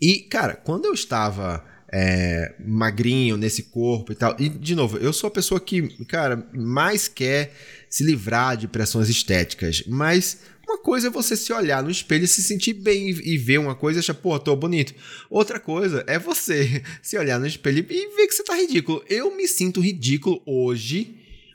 [0.01, 1.63] E cara, quando eu estava
[1.97, 4.35] é, magrinho nesse corpo e tal.
[4.37, 7.55] E, de novo, eu sou a pessoa que, cara, mais quer
[7.89, 9.85] se livrar de pressões estéticas.
[9.87, 13.59] Mas uma coisa é você se olhar no espelho e se sentir bem e ver
[13.59, 14.93] uma coisa e achar, pô, tô bonito.
[15.31, 19.05] Outra coisa é você se olhar no espelho e ver que você tá ridículo.
[19.09, 21.15] Eu me sinto ridículo hoje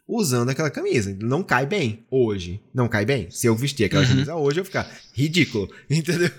[0.10, 1.16] usando aquela camisa.
[1.22, 2.60] Não cai bem hoje.
[2.74, 3.28] Não cai bem.
[3.30, 4.10] Se eu vestir aquela uhum.
[4.10, 5.70] camisa hoje, eu vou ficar ridículo.
[5.88, 6.32] Entendeu?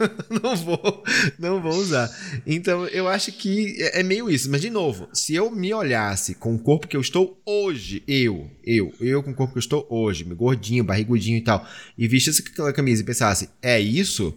[0.42, 1.04] Não vou,
[1.38, 2.10] não vou usar.
[2.44, 4.50] Então, eu acho que é, é meio isso.
[4.50, 8.50] Mas, de novo, se eu me olhasse com o corpo que eu estou hoje, eu,
[8.64, 11.64] eu, eu com o corpo que eu estou hoje, gordinho, barrigudinho e tal,
[11.96, 14.36] e vestisse aquela camisa e pensasse, é isso?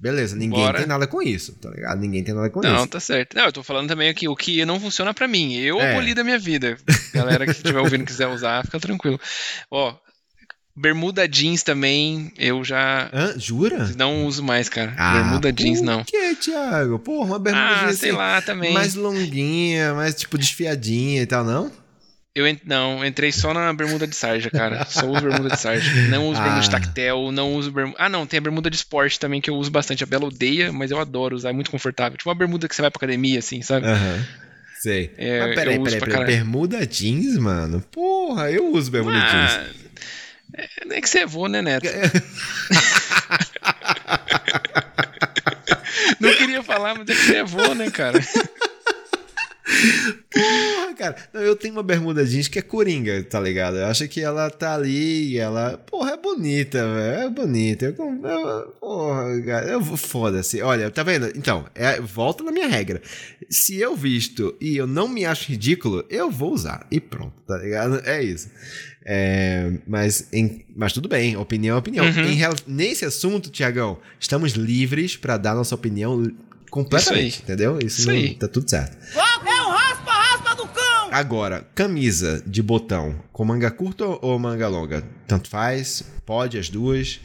[0.00, 0.78] Beleza, ninguém Bora.
[0.78, 2.00] tem nada com isso, tá ligado?
[2.00, 2.78] Ninguém tem nada com não, isso.
[2.78, 3.36] Não, tá certo.
[3.36, 5.54] Não, eu tô falando também aqui o que não funciona para mim.
[5.56, 5.92] Eu é.
[5.92, 6.78] aboli da minha vida.
[7.12, 9.20] Galera que estiver ouvindo quiser usar, fica tranquilo.
[9.70, 9.94] Ó,
[10.74, 13.10] bermuda jeans também, eu já.
[13.12, 13.34] Hã?
[13.38, 13.92] Jura?
[13.94, 14.94] Não uso mais, cara.
[14.96, 16.02] Ah, bermuda jeans não.
[16.02, 16.98] Por que, Thiago?
[16.98, 17.98] Porra, uma bermuda ah, jeans.
[17.98, 18.72] sei assim, lá também.
[18.72, 21.70] Mais longuinha, mais tipo desfiadinha e tal, não?
[22.32, 22.60] Eu ent...
[22.64, 24.84] não, entrei só na bermuda de sarja, cara.
[24.86, 26.08] Só uso bermuda de sarja.
[26.08, 26.44] Não uso ah.
[26.44, 27.96] bermuda de tactel, não uso bermuda.
[27.98, 30.04] Ah, não, tem a bermuda de esporte também que eu uso bastante.
[30.04, 32.16] A Bela odeia, mas eu adoro usar, é muito confortável.
[32.16, 33.86] Tipo uma bermuda que você vai pra academia, assim, sabe?
[33.86, 34.14] Aham.
[34.14, 34.24] Uhum.
[34.80, 35.12] Sei.
[35.18, 36.24] É, mas peraí, peraí, peraí.
[36.24, 37.84] Bermuda jeans, mano?
[37.90, 39.52] Porra, eu uso bermuda ah, jeans.
[40.56, 41.86] É, é que você é vô, né, Neto?
[46.18, 48.18] Não queria falar, mas é que você é vô, né, cara?
[50.32, 51.16] Porra, cara.
[51.32, 53.76] Não, eu tenho uma bermuda jeans que é coringa, tá ligado?
[53.76, 55.78] Eu acho que ela tá ali e ela.
[55.78, 57.22] Porra, é bonita, velho.
[57.22, 57.94] É bonita.
[57.98, 59.66] Eu, eu, porra, cara.
[59.68, 60.62] Eu, foda-se.
[60.62, 61.26] Olha, tá vendo?
[61.36, 63.00] Então, é, volta na minha regra.
[63.48, 66.86] Se eu visto e eu não me acho ridículo, eu vou usar.
[66.90, 68.00] E pronto, tá ligado?
[68.04, 68.48] É isso.
[69.04, 72.04] É, mas, em, mas tudo bem, opinião é opinião.
[72.04, 72.24] Uhum.
[72.26, 76.30] Em, nesse assunto, Tiagão, estamos livres para dar nossa opinião
[76.70, 77.78] completamente, Isso entendeu?
[77.78, 78.34] Isso, Isso não, aí.
[78.34, 78.96] tá tudo certo.
[79.14, 80.99] É o raspa, raspa do cão!
[81.10, 85.02] Agora, camisa de botão com manga curta ou manga longa?
[85.26, 87.20] Tanto faz, pode as duas.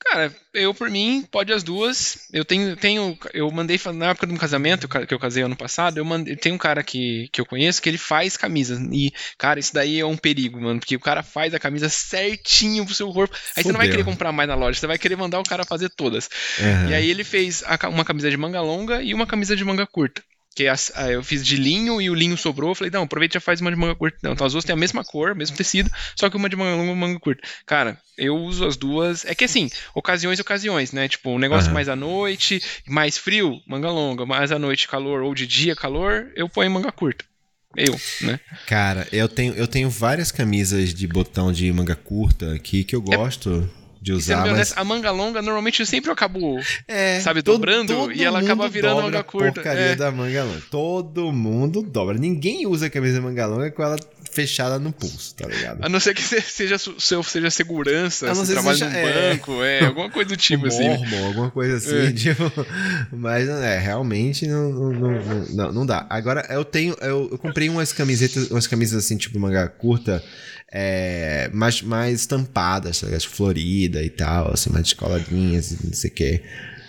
[0.00, 2.28] Cara, eu por mim, pode as duas.
[2.32, 6.04] Eu tenho, tenho eu mandei na época do casamento que eu casei ano passado, eu
[6.04, 9.74] mandei, tem um cara que, que eu conheço que ele faz camisas e cara, isso
[9.74, 13.34] daí é um perigo, mano, porque o cara faz a camisa certinho pro seu corpo.
[13.34, 13.64] Aí Fudeu.
[13.64, 15.90] você não vai querer comprar mais na loja, você vai querer mandar o cara fazer
[15.90, 16.30] todas.
[16.58, 16.90] Uhum.
[16.90, 20.22] E aí ele fez uma camisa de manga longa e uma camisa de manga curta
[20.58, 22.72] que as, a, eu fiz de linho e o linho sobrou.
[22.72, 24.18] Eu falei, não, aproveita e já faz uma de manga curta.
[24.20, 26.74] Não, então as duas têm a mesma cor, mesmo tecido, só que uma de manga
[26.74, 27.46] longa e uma manga curta.
[27.64, 29.24] Cara, eu uso as duas.
[29.24, 31.06] É que assim, ocasiões e ocasiões, né?
[31.08, 31.74] Tipo, um negócio uhum.
[31.74, 36.26] mais à noite, mais frio, manga longa, mais à noite calor, ou de dia calor,
[36.34, 37.24] eu ponho manga curta.
[37.76, 38.40] Eu, né?
[38.66, 43.04] Cara, eu tenho, eu tenho várias camisas de botão de manga curta aqui que eu
[43.12, 43.70] é gosto.
[44.00, 44.38] De usar.
[44.42, 44.52] mas...
[44.52, 48.40] honesto, a manga longa normalmente eu sempre acabo, é, sabe, todo, dobrando todo e ela
[48.40, 49.54] acaba virando manga curta.
[49.54, 49.96] porcaria é.
[49.96, 50.62] da manga longa.
[50.70, 52.16] Todo mundo dobra.
[52.16, 53.96] Ninguém usa camisa de manga longa com ela
[54.30, 55.84] fechada no pulso, tá ligado?
[55.84, 59.30] A não ser que seja, seja segurança, se trabalha num é.
[59.30, 60.88] banco, é, alguma coisa do tipo um assim.
[60.88, 62.12] Mormon, alguma coisa assim, é.
[62.12, 62.52] tipo,
[63.12, 66.06] mas é, realmente não, não, não, não, não dá.
[66.08, 70.22] Agora, eu tenho, eu, eu comprei umas camisetas, umas camisas assim, tipo manga curta,
[70.70, 76.42] é, mais, mais estampadas, tá florida e tal, assim, mais descoladinhas não sei o que.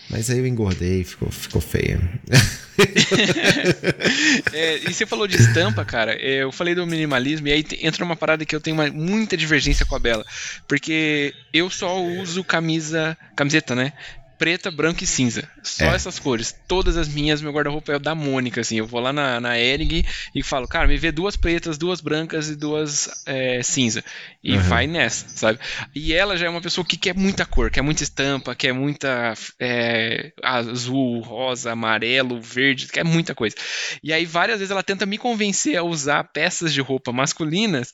[0.09, 2.01] Mas aí eu engordei, ficou, ficou feia.
[4.51, 6.13] é, e você falou de estampa, cara.
[6.13, 9.37] É, eu falei do minimalismo e aí entra uma parada que eu tenho uma, muita
[9.37, 10.25] divergência com a Bela.
[10.67, 13.93] Porque eu só uso camisa, camiseta, né?
[14.39, 15.47] Preta, branca e cinza.
[15.61, 15.95] Só é.
[15.95, 16.55] essas cores.
[16.67, 18.77] Todas as minhas, meu guarda-roupa é o da Mônica, assim.
[18.77, 22.49] Eu vou lá na, na Ering e falo, cara, me vê duas pretas, duas brancas
[22.49, 24.03] e duas é, cinza.
[24.41, 24.61] E uhum.
[24.61, 25.59] vai nessa, sabe?
[25.93, 29.33] E ela já é uma pessoa que quer muita cor, quer muita estampa, quer muita
[29.59, 33.57] é, azul, rosa, amarelo, verde, quer muita coisa.
[34.01, 37.93] E aí várias vezes ela tenta me convencer a usar peças de roupa masculinas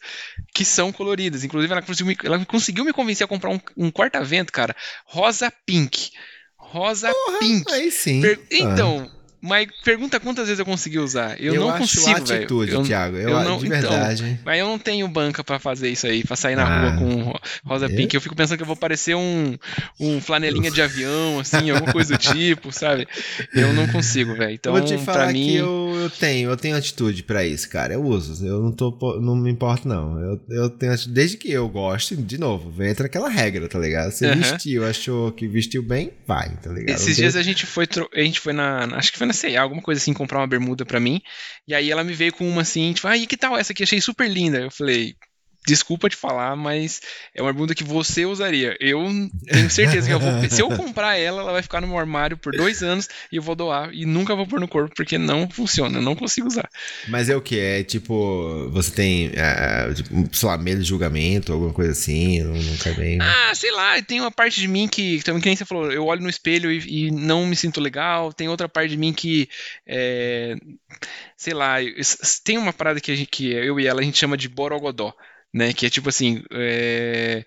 [0.54, 1.44] que são coloridas.
[1.44, 6.12] Inclusive, ela conseguiu, ela conseguiu me convencer a comprar um, um quarta-vento, cara, rosa pink
[6.72, 7.72] rosa Porra, pink.
[7.72, 8.22] Aí sim.
[8.22, 8.40] Per...
[8.52, 9.15] Então, ah.
[9.46, 11.40] Mas pergunta quantas vezes eu consegui usar.
[11.40, 12.68] Eu, eu não acho consigo, velho.
[12.68, 13.16] eu, Thiago.
[13.16, 14.24] Eu, eu não, de verdade.
[14.24, 16.98] Então, mas eu não tenho banca para fazer isso aí, pra sair na ah, rua
[16.98, 18.14] com rosa pink.
[18.16, 19.56] Eu fico pensando que eu vou parecer um,
[20.00, 23.08] um flanelinha de avião, assim, alguma coisa do tipo, sabe?
[23.54, 24.54] Eu não consigo, velho.
[24.54, 25.46] Então, eu vou te falar pra mim...
[25.46, 27.94] que eu, eu tenho, eu tenho atitude para isso, cara.
[27.94, 28.44] Eu uso.
[28.46, 30.20] Eu não tô, não me importo, não.
[30.20, 34.10] Eu, eu tenho atitude, desde que eu goste, de novo, entra aquela regra, tá ligado?
[34.12, 34.38] Você uhum.
[34.38, 36.96] vestiu, achou que vestiu bem, vai, tá ligado?
[36.96, 39.82] Esses dias a gente foi, a gente foi na, acho que foi na C&A, alguma
[39.82, 41.22] coisa assim, comprar uma bermuda para mim.
[41.68, 43.84] E aí ela me veio com uma assim, tipo, ah, e que tal essa aqui?
[43.84, 44.60] Achei super linda.
[44.60, 45.16] Eu falei,
[45.66, 47.02] desculpa te falar, mas
[47.34, 48.76] é uma bermuda que você usaria.
[48.80, 49.04] Eu
[49.46, 50.32] tenho certeza que eu vou.
[50.50, 53.42] se eu comprar ela, ela vai ficar no meu armário por dois anos e eu
[53.42, 56.70] vou doar e nunca vou pôr no corpo porque não funciona, não consigo usar.
[57.08, 57.60] Mas é o que?
[57.60, 62.42] É tipo, você tem, é, tipo, sei lá, medo de julgamento, alguma coisa assim,
[62.84, 63.20] cai bem.
[63.22, 66.06] Ah, sei lá, tem uma parte de mim que, também que nem você falou, eu
[66.06, 69.50] olho no espelho e, e não me sinto legal, tem outra parte de mim que.
[69.86, 70.56] É,
[71.36, 71.78] sei lá,
[72.44, 75.14] tem uma parada que, gente, que eu e ela a gente chama de borogodó
[75.56, 75.74] né?
[75.74, 77.46] Que é tipo assim, é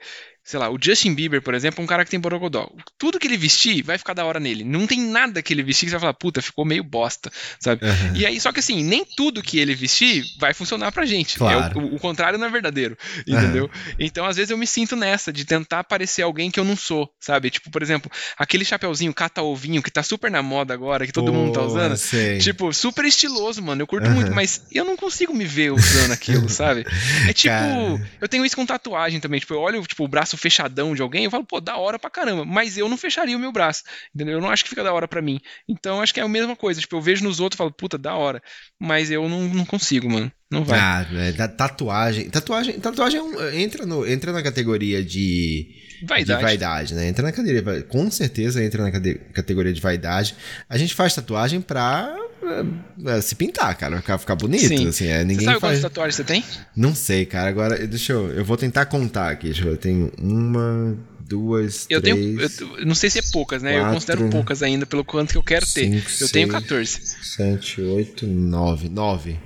[0.49, 2.70] sei lá, o Justin Bieber, por exemplo, é um cara que tem borogodó.
[2.96, 4.64] Tudo que ele vestir vai ficar da hora nele.
[4.64, 7.30] Não tem nada que ele vestir que você vai falar, puta, ficou meio bosta,
[7.61, 7.84] sabe?
[7.84, 8.16] Uhum.
[8.16, 11.36] E aí, só que assim, nem tudo que ele vestir vai funcionar pra gente.
[11.36, 11.78] Claro.
[11.78, 12.96] É o, o, contrário não é verdadeiro,
[13.26, 13.64] entendeu?
[13.64, 13.94] Uhum.
[13.99, 17.12] Então, às vezes eu me sinto nessa, de tentar parecer alguém que eu não sou,
[17.20, 17.51] sabe?
[17.51, 21.53] Tipo, por exemplo, aquele chapeuzinho cata-ovinho que tá super na moda agora, que todo mundo
[21.53, 21.94] tá usando.
[21.99, 22.38] Sei.
[22.38, 23.82] Tipo, super estiloso, mano.
[23.82, 24.14] Eu curto uhum.
[24.14, 26.86] muito, mas eu não consigo me ver usando aquilo, sabe?
[27.28, 28.11] É tipo, Cara.
[28.18, 29.40] eu tenho isso com tatuagem também.
[29.40, 32.11] Tipo, eu olho, tipo, o braço fechadão de alguém, eu falo, pô, da hora pra
[32.11, 32.45] caramba.
[32.45, 33.82] Mas eu não fecharia o meu braço,
[34.14, 34.34] entendeu?
[34.34, 35.41] Eu não acho que fica da hora pra mim.
[35.68, 36.80] Então acho que é a mesma coisa.
[36.80, 38.43] Tipo, eu vejo nos outros e falo, puta, da hora.
[38.78, 40.32] Mas eu não, não consigo, mano.
[40.51, 40.78] Não vai.
[40.78, 42.30] Ah, é, tatuagem.
[42.30, 45.66] Tatuagem, tatuagem é entra, no, entra na categoria de.
[46.07, 46.39] Vaidade.
[46.39, 47.09] De vaidade, né?
[47.09, 47.82] Entra na categoria.
[47.82, 48.91] Com certeza entra na
[49.32, 50.34] categoria de vaidade.
[50.68, 54.66] A gente faz tatuagem pra é, é, se pintar, cara, ficar, ficar bonito.
[54.66, 54.89] Sim.
[54.89, 55.72] Assim, é, ninguém você sabe faz...
[55.72, 56.45] quantas tatuagens você tem?
[56.76, 57.49] Não sei, cara.
[57.49, 58.28] Agora, deixa eu.
[58.30, 59.47] Eu vou tentar contar aqui.
[59.47, 60.97] Deixa eu, eu tenho uma,
[61.28, 63.72] duas, eu três, tenho, eu, não sei se é poucas, né?
[63.72, 65.84] Quatro, eu considero poucas ainda pelo quanto que eu quero ter.
[65.84, 67.01] Cinco, eu seis, tenho 14.
[67.22, 68.89] 7, 8, 9.
[68.89, 69.39] 9.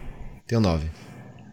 [0.47, 0.87] Tenho 9.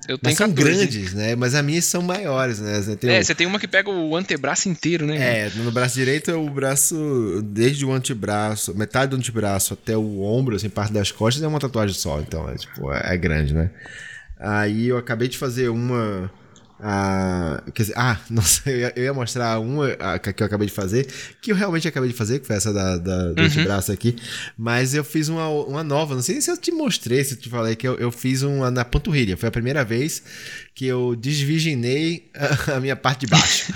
[0.09, 0.87] Eu tenho Mas são 14.
[0.87, 1.35] grandes, né?
[1.35, 2.81] Mas as minhas são maiores, né?
[2.81, 3.23] Você é, um...
[3.23, 5.45] você tem uma que pega o antebraço inteiro, né?
[5.45, 10.21] É, no braço direito é o braço, desde o antebraço, metade do antebraço até o
[10.23, 12.19] ombro, assim, parte das costas, é uma tatuagem só.
[12.19, 13.69] Então, é, tipo, é, é grande, né?
[14.39, 16.31] Aí eu acabei de fazer uma
[16.81, 19.87] ah, quer dizer, ah, nossa, eu ia, eu ia mostrar uma
[20.19, 21.07] que eu acabei de fazer,
[21.41, 23.63] que eu realmente acabei de fazer, que foi essa da, da, do uhum.
[23.63, 24.15] braço aqui,
[24.57, 27.49] mas eu fiz uma, uma nova, não sei se eu te mostrei, se eu te
[27.49, 30.23] falei, que eu, eu fiz uma na panturrilha, foi a primeira vez
[30.79, 32.31] que eu desvirginei
[32.73, 33.73] a, minha parte de baixo.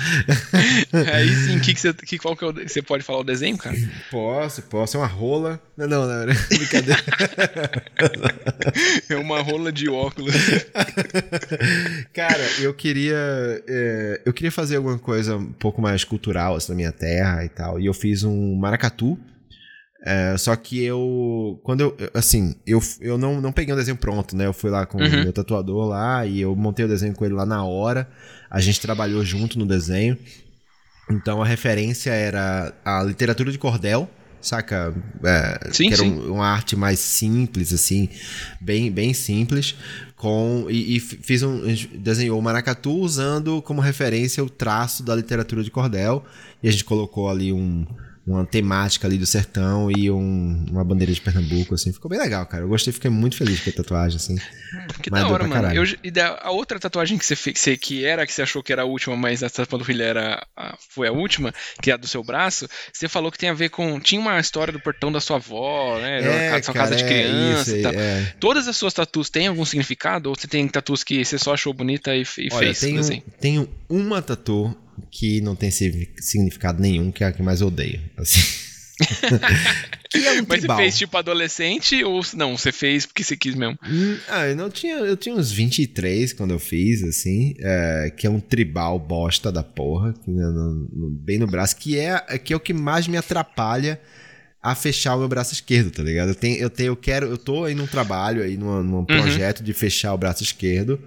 [1.14, 3.76] Aí sim, que que você, que, qual que é você pode falar o desenho, cara?
[4.10, 7.04] Posso, posso, é uma rola, não, não, não, é brincadeira.
[9.10, 10.34] é uma rola de óculos.
[12.14, 13.64] Cara, eu queria queria.
[13.68, 17.50] É, eu queria fazer alguma coisa um pouco mais cultural assim, na minha terra e
[17.50, 17.80] tal.
[17.80, 19.20] E eu fiz um maracatu.
[20.06, 21.60] É, só que eu.
[21.64, 21.98] Quando eu.
[22.14, 24.46] Assim, eu, eu não, não peguei um desenho pronto, né?
[24.46, 25.08] Eu fui lá com uhum.
[25.08, 28.10] o meu tatuador lá e eu montei o desenho com ele lá na hora.
[28.50, 30.18] A gente trabalhou junto no desenho.
[31.10, 34.10] Então a referência era a literatura de cordel
[34.44, 34.94] saca?
[35.24, 38.10] É, sim, que era um, uma arte mais simples, assim,
[38.60, 39.76] bem, bem simples,
[40.18, 41.62] com e, e, fiz um
[41.96, 46.26] desenhou o maracatu usando como referência o traço da literatura de cordel
[46.62, 47.86] e a gente colocou ali um
[48.26, 51.92] uma temática ali do sertão e um, uma bandeira de Pernambuco, assim.
[51.92, 52.64] Ficou bem legal, cara.
[52.64, 54.38] Eu gostei, fiquei muito feliz com a tatuagem, assim.
[55.02, 55.74] Que da hora, mano.
[55.74, 58.72] Eu, e da, a outra tatuagem que você fez, que era, que você achou que
[58.72, 62.08] era a última, mas essa panturrilha era a, foi a última, que é a do
[62.08, 64.00] seu braço, você falou que tem a ver com.
[64.00, 66.20] Tinha uma história do portão da sua avó, né?
[66.22, 67.94] É, da sua cara, casa de criança é, e tal.
[67.94, 68.34] É.
[68.40, 70.30] Todas as suas tatuas têm algum significado?
[70.30, 72.80] Ou você tem tatuas que você só achou bonita e, e Olha, fez?
[72.80, 73.22] Tenho, assim?
[73.42, 74.76] tenho uma tatu
[75.12, 78.02] que não tem significado nenhum, que é a que mais odeio.
[78.18, 78.42] Assim.
[80.10, 80.78] que é um Mas tribal.
[80.78, 82.58] você fez tipo adolescente ou não?
[82.58, 83.78] Você fez porque você quis mesmo?
[83.86, 84.96] Hum, ah, eu não tinha.
[84.96, 87.56] Eu tinha uns 23 quando eu fiz, assim.
[87.60, 90.14] É, que é um tribal bosta da porra.
[90.14, 91.76] Que, no, no, bem no braço.
[91.76, 94.00] Que é, que é o que mais me atrapalha
[94.62, 96.30] a fechar o meu braço esquerdo, tá ligado?
[96.30, 99.06] Eu tenho, eu tenho, eu quero, eu tô aí num trabalho aí, num, num uhum.
[99.06, 101.02] projeto de fechar o braço esquerdo.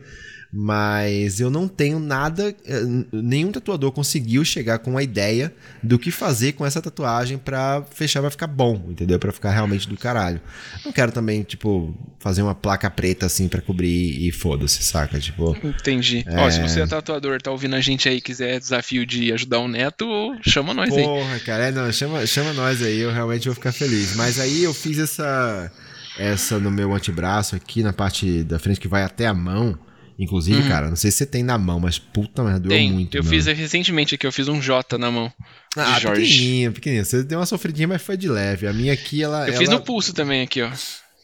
[0.58, 2.56] Mas eu não tenho nada.
[2.64, 2.82] Eh,
[3.12, 5.52] nenhum tatuador conseguiu chegar com a ideia
[5.82, 9.18] do que fazer com essa tatuagem para fechar, vai ficar bom, entendeu?
[9.18, 10.40] Para ficar realmente do caralho.
[10.82, 15.20] Não quero também, tipo, fazer uma placa preta assim para cobrir e foda-se, saca?
[15.20, 15.54] Tipo.
[15.62, 16.24] Entendi.
[16.26, 16.40] É...
[16.40, 19.68] Ó, se você é tatuador, tá ouvindo a gente aí quiser desafio de ajudar o
[19.68, 20.06] neto,
[20.40, 21.06] chama nós Porra, aí.
[21.06, 24.16] Porra, cara, é, não, chama, chama nós aí, eu realmente vou ficar feliz.
[24.16, 25.70] Mas aí eu fiz essa.
[26.18, 29.78] Essa no meu antebraço aqui, na parte da frente que vai até a mão.
[30.18, 30.68] Inclusive, uhum.
[30.68, 32.90] cara, não sei se você tem na mão, mas puta merda, doeu tem.
[32.90, 33.16] muito.
[33.16, 35.30] Eu fiz recentemente aqui, eu fiz um J na mão.
[35.76, 36.22] Ah, Jorge.
[36.22, 37.04] pequenininho, pequenininho.
[37.04, 38.66] Você deu uma sofridinha, mas foi de leve.
[38.66, 39.42] A minha aqui, ela...
[39.42, 39.58] Eu ela...
[39.58, 40.70] fiz no pulso também aqui, ó.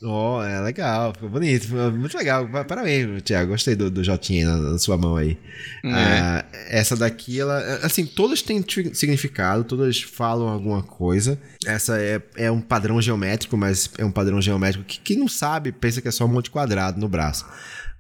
[0.05, 2.48] Ó, oh, é legal, ficou bonito, muito legal.
[2.66, 5.38] Parabéns, Tiago, gostei do, do Jotinha na, na, sua mão aí.
[5.84, 5.90] É.
[5.92, 11.38] Ah, essa daqui, ela, assim, todas têm significado, todas falam alguma coisa.
[11.64, 15.70] Essa é, é um padrão geométrico, mas é um padrão geométrico que quem não sabe
[15.70, 17.46] pensa que é só um monte de quadrado no braço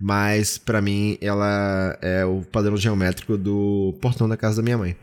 [0.04, 4.96] mas para mim ela é o padrão geométrico do portão da casa da minha mãe.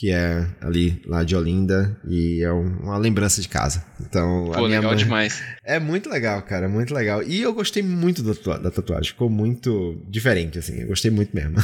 [0.00, 3.84] Que é ali lá de Olinda e é um, uma lembrança de casa.
[4.00, 4.96] Então, Pô, legal mãe...
[4.96, 5.42] demais.
[5.62, 7.22] É muito legal, cara, muito legal.
[7.22, 11.56] E eu gostei muito da, tatuagem, ficou muito diferente assim, eu gostei muito mesmo.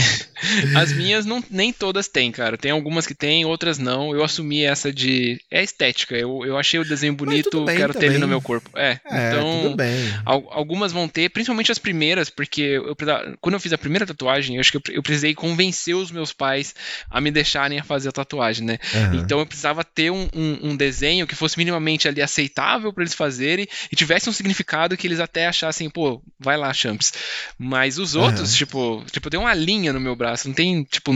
[0.74, 2.56] As minhas não nem todas têm, cara.
[2.56, 4.14] Tem algumas que tem, outras não.
[4.14, 6.16] Eu assumi essa de é estética.
[6.16, 8.70] Eu, eu achei o desenho bonito, bem, quero ter ele no meu corpo.
[8.76, 9.76] É, é então
[10.24, 12.96] algumas vão ter, principalmente as primeiras, porque eu,
[13.42, 16.32] quando eu fiz a primeira tatuagem, eu acho que eu, eu precisei convencer os meus
[16.32, 16.74] pais
[17.10, 18.78] a me deixar deixarem a fazer a tatuagem, né?
[18.94, 19.14] Uhum.
[19.14, 23.14] Então eu precisava ter um, um, um, desenho que fosse minimamente ali aceitável para eles
[23.14, 27.12] fazerem e tivesse um significado que eles até achassem, pô, vai lá, Champs.
[27.58, 28.56] Mas os outros, uhum.
[28.56, 31.12] tipo, tipo, tem uma linha no meu braço, não tem, tipo,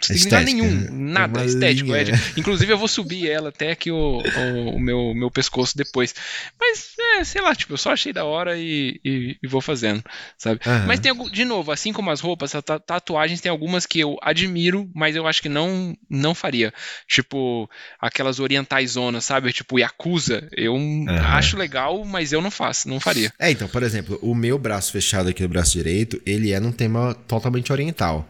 [0.00, 0.88] significado nenhum, né?
[0.90, 1.94] nada, estético.
[1.94, 2.04] É,
[2.36, 6.14] inclusive eu vou subir ela até aqui o, o, o, meu, meu pescoço depois.
[6.58, 10.02] Mas, é, sei lá, tipo, eu só achei da hora e, e, e vou fazendo,
[10.38, 10.60] sabe?
[10.66, 10.86] Uhum.
[10.86, 14.90] Mas tem, de novo, assim como as roupas, as tatuagens tem algumas que eu admiro,
[14.94, 16.72] mas eu acho que não, não faria.
[17.06, 17.68] Tipo,
[18.00, 19.52] aquelas orientais zonas, sabe?
[19.52, 21.06] Tipo, Yakuza, eu uhum.
[21.08, 23.32] acho legal, mas eu não faço, não faria.
[23.38, 26.72] É, então, por exemplo, o meu braço fechado aqui no braço direito, ele é num
[26.72, 28.28] tema totalmente oriental.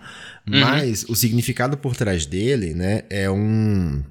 [0.51, 0.61] Uhum.
[0.61, 4.03] Mas o significado por trás dele, né, é um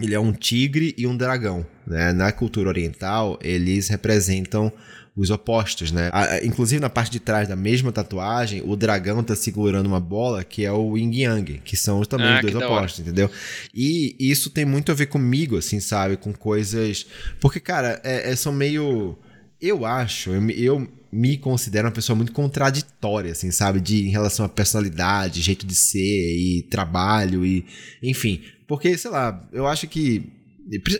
[0.00, 2.12] ele é um tigre e um dragão, né?
[2.12, 4.72] Na cultura oriental, eles representam
[5.16, 6.10] os opostos, né?
[6.42, 10.64] inclusive na parte de trás da mesma tatuagem, o dragão tá segurando uma bola que
[10.64, 13.30] é o yin yang, que são também ah, os dois opostos, entendeu?
[13.72, 16.16] E isso tem muito a ver comigo, assim, sabe?
[16.16, 17.06] Com coisas.
[17.40, 19.16] Porque, cara, é, é são meio.
[19.60, 23.80] Eu acho, eu, eu me considero uma pessoa muito contraditória, assim, sabe?
[23.80, 27.64] De, em relação à personalidade, jeito de ser e trabalho e.
[28.02, 28.42] Enfim.
[28.66, 30.24] Porque, sei lá, eu acho que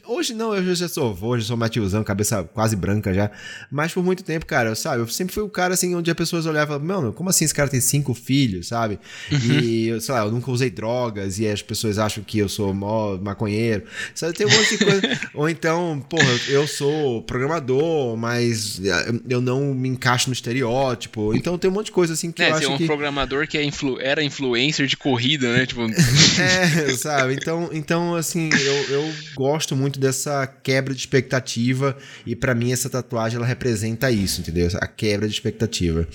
[0.06, 3.30] Hoje não, eu já sou avô, já sou Matiuzão, cabeça quase branca já.
[3.70, 5.00] Mas por muito tempo, cara, sabe?
[5.00, 7.68] Eu sempre fui o cara assim, onde as pessoas olhavam, mano, como assim esse cara
[7.68, 8.98] tem cinco filhos, sabe?
[9.32, 9.54] Uhum.
[9.64, 13.16] E, sei lá, eu nunca usei drogas e as pessoas acham que eu sou mó
[13.16, 13.84] maconheiro.
[14.14, 14.34] Sabe?
[14.34, 15.20] Tem um monte de coisa.
[15.32, 18.80] Ou então, porra, eu sou programador, mas
[19.28, 21.34] eu não me encaixo no estereótipo.
[21.34, 22.86] Então tem um monte de coisa assim que é, eu acho um que...
[22.86, 23.98] programador que é influ...
[24.00, 25.66] era influencer de corrida, né?
[25.66, 25.82] Tipo...
[26.40, 27.34] é, sabe?
[27.34, 31.96] Então, então assim, eu, eu gosto gosto muito dessa quebra de expectativa
[32.26, 34.68] e para mim essa tatuagem ela representa isso, entendeu?
[34.80, 36.08] A quebra de expectativa.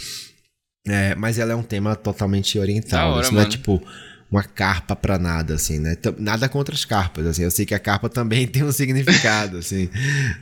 [0.86, 3.14] É, mas ela é um tema totalmente oriental.
[3.14, 3.82] Hora, isso não é tipo
[4.32, 5.98] uma carpa para nada, assim, né?
[6.20, 7.44] Nada contra as carpas, assim.
[7.44, 9.90] Eu sei que a carpa também tem um significado, assim.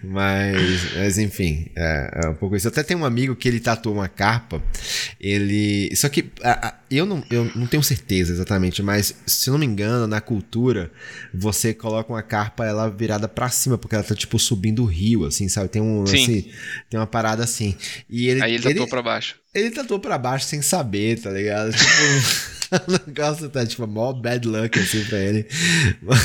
[0.03, 2.67] Mas, mas enfim, é, é, um pouco isso.
[2.67, 4.61] Até tem um amigo que ele tatuou uma carpa.
[5.19, 5.89] Ele.
[5.95, 9.65] Só que a, a, eu, não, eu não tenho certeza exatamente, mas se não me
[9.65, 10.91] engano, na cultura,
[11.33, 15.23] você coloca uma carpa ela virada para cima, porque ela tá, tipo, subindo o rio,
[15.25, 15.69] assim, sabe?
[15.69, 16.05] Tem um.
[16.05, 16.23] Sim.
[16.23, 16.51] Assim,
[16.89, 17.73] tem uma parada assim.
[18.09, 19.35] E ele, Aí ele tatuou ele, pra baixo.
[19.53, 21.71] Ele tatuou pra baixo sem saber, tá ligado?
[21.71, 22.57] Tipo.
[22.72, 25.47] o negócio tá, tipo, mó bad luck, assim, pra ele.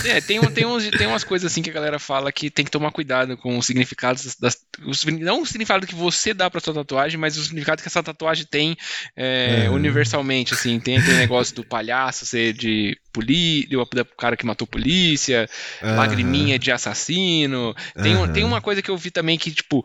[0.05, 2.70] É, tem, tem, uns, tem umas coisas, assim, que a galera fala que tem que
[2.70, 4.59] tomar cuidado com os significados das...
[4.84, 8.03] Os, não o significado que você dá pra sua tatuagem, mas o significado que essa
[8.03, 8.76] tatuagem tem
[9.16, 9.76] é, uhum.
[9.76, 10.78] universalmente, assim.
[10.80, 13.86] Tem aquele negócio do palhaço ser de polícia, o
[14.16, 15.49] cara que matou polícia,
[15.82, 15.97] uhum.
[15.97, 17.74] lagriminha de assassino.
[18.03, 18.32] Tem, uhum.
[18.32, 19.84] tem uma coisa que eu vi também que, tipo,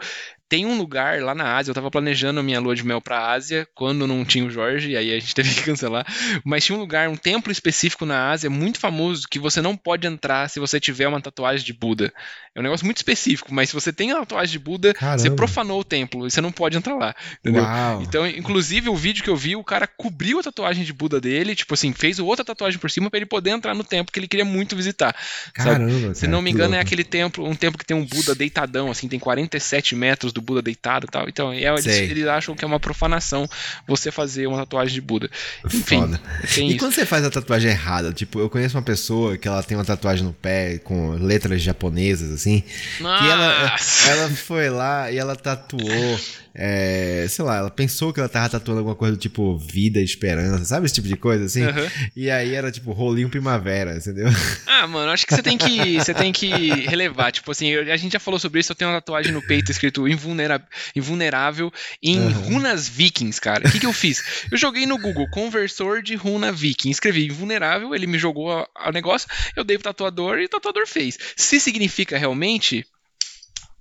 [0.49, 3.31] tem um lugar lá na Ásia, eu tava planejando a minha lua de mel pra
[3.31, 6.05] Ásia, quando não tinha o Jorge, e aí a gente teve que cancelar.
[6.43, 10.07] Mas tinha um lugar, um templo específico na Ásia, muito famoso, que você não pode
[10.07, 12.13] entrar se você tiver uma tatuagem de Buda.
[12.55, 15.19] É um negócio muito específico, mas se você tem a tatuagem de Buda, Caramba.
[15.19, 17.15] você profanou o templo e você não pode entrar lá.
[17.39, 17.63] Entendeu?
[17.63, 18.01] Uau.
[18.01, 21.55] Então, inclusive, o vídeo que eu vi, o cara cobriu a tatuagem de Buda dele,
[21.55, 24.27] tipo assim, fez outra tatuagem por cima para ele poder entrar no templo que ele
[24.27, 25.15] queria muito visitar.
[25.53, 28.89] Caramba, se não me engano, é aquele templo, um templo que tem um Buda deitadão,
[28.89, 31.27] assim, tem 47 metros do Buda deitado e tal.
[31.27, 33.47] Então, é, eles, eles, acham que é uma profanação
[33.87, 35.29] você fazer uma tatuagem de Buda.
[35.65, 36.01] Enfim.
[36.01, 36.21] Foda.
[36.57, 36.77] e isso.
[36.77, 38.13] quando você faz a tatuagem errada?
[38.13, 42.31] Tipo, eu conheço uma pessoa que ela tem uma tatuagem no pé com letras japonesas,
[42.31, 42.63] assim.
[42.99, 43.23] Nossa.
[43.23, 43.75] Que ela,
[44.09, 46.19] ela foi lá e ela tatuou
[46.59, 50.65] é, sei lá, ela pensou que ela tava tatuando alguma coisa do tipo vida, esperança,
[50.65, 51.63] sabe esse tipo de coisa assim?
[51.63, 51.89] Uhum.
[52.15, 54.27] E aí era tipo rolinho primavera, entendeu?
[54.65, 56.47] Ah, mano, acho que você tem que você tem que
[56.87, 59.71] relevar, tipo assim, a gente já falou sobre isso, eu tenho uma tatuagem no peito
[59.71, 62.31] escrito invulnerável, invulnerável em uhum.
[62.31, 63.67] runas vikings, cara.
[63.67, 64.45] O que que eu fiz?
[64.51, 69.29] Eu joguei no Google conversor de runa viking, escrevi invulnerável, ele me jogou o negócio,
[69.55, 71.19] eu dei pro tatuador e o tatuador fez.
[71.35, 72.83] Se significa realmente,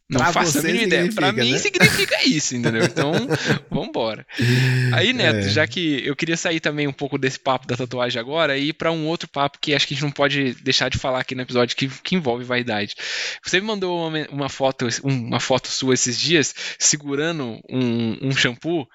[0.08, 1.12] não pra faço a mínima ideia.
[1.12, 1.58] Pra mim né?
[1.58, 2.84] significa isso, entendeu?
[2.84, 3.12] Então,
[3.70, 4.24] vambora.
[4.92, 5.48] Aí, Neto, é.
[5.48, 8.72] já que eu queria sair também um pouco desse papo da tatuagem agora e ir
[8.72, 11.34] pra um outro papo que acho que a gente não pode deixar de falar aqui
[11.34, 12.94] no episódio que, que envolve vaidade.
[13.42, 18.88] Você me mandou uma, uma, foto, uma foto sua esses dias segurando um, um shampoo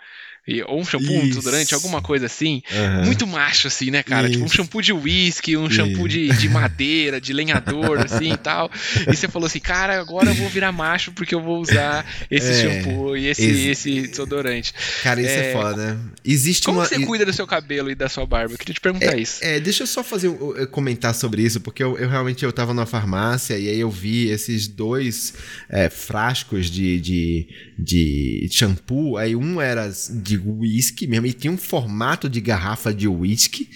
[0.68, 2.64] ou um shampoo, um desodorante, alguma coisa assim.
[2.72, 3.06] Uhum.
[3.06, 4.28] Muito macho, assim, né, cara?
[4.28, 4.34] Isso.
[4.34, 8.70] Tipo um shampoo de whisky, um shampoo de, de madeira, de lenhador, assim e tal.
[9.08, 12.52] E você falou assim, cara, agora eu vou virar macho porque eu vou usar esse
[12.52, 13.70] é, shampoo e esse, esse...
[13.70, 14.74] esse desodorante.
[15.04, 16.00] Cara, isso é, é foda, né?
[16.26, 16.86] Existe Como uma...
[16.86, 18.56] você cuida do seu cabelo e da sua barba?
[18.56, 19.40] Eu queria te perguntar é, isso.
[19.44, 20.32] É, deixa eu só fazer
[20.72, 24.30] comentar sobre isso, porque eu, eu realmente eu tava na farmácia e aí eu vi
[24.30, 25.36] esses dois
[25.70, 29.18] é, frascos de, de, de shampoo.
[29.18, 33.70] Aí um era de whisky mesmo, e tinha um formato de garrafa de whisky,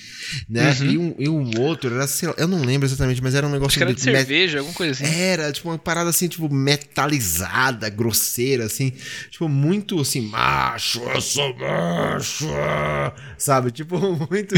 [0.49, 0.75] né?
[0.79, 0.89] Uhum.
[0.89, 3.51] E, um, e um outro era, sei lá, eu não lembro exatamente, mas era um
[3.51, 5.13] negócio Acho que era de, de cerveja, alguma coisa assim.
[5.13, 8.93] Era, tipo, uma parada assim, tipo, metalizada, grosseira, assim,
[9.29, 12.47] tipo, muito assim, macho, eu sou macho,
[13.37, 13.71] sabe?
[13.71, 13.99] Tipo,
[14.29, 14.55] muito.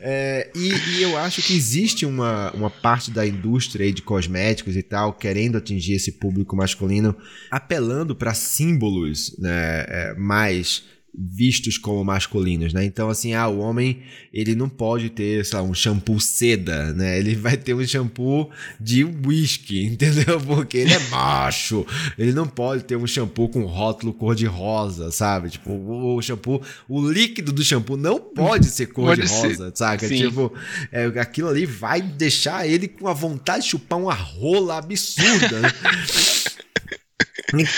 [0.00, 4.82] É, e, e, eu acho que existe uma, uma parte da indústria de cosméticos e
[4.82, 7.16] tal, querendo atingir esse público masculino,
[7.50, 10.84] apelando para símbolos né, é, mais
[11.16, 12.84] vistos como masculinos, né?
[12.84, 14.00] Então, assim, ah, o homem,
[14.32, 17.18] ele não pode ter, sei lá, um shampoo seda, né?
[17.18, 18.50] Ele vai ter um shampoo
[18.80, 20.40] de whisky, entendeu?
[20.40, 21.86] Porque ele é macho.
[22.18, 25.50] Ele não pode ter um shampoo com rótulo cor-de-rosa, sabe?
[25.50, 30.08] Tipo, o, shampoo, o líquido do shampoo não pode ser cor-de-rosa, saca?
[30.08, 30.16] Sim.
[30.16, 30.52] Tipo,
[30.90, 35.70] é, aquilo ali vai deixar ele com a vontade de chupar uma rola absurda, né?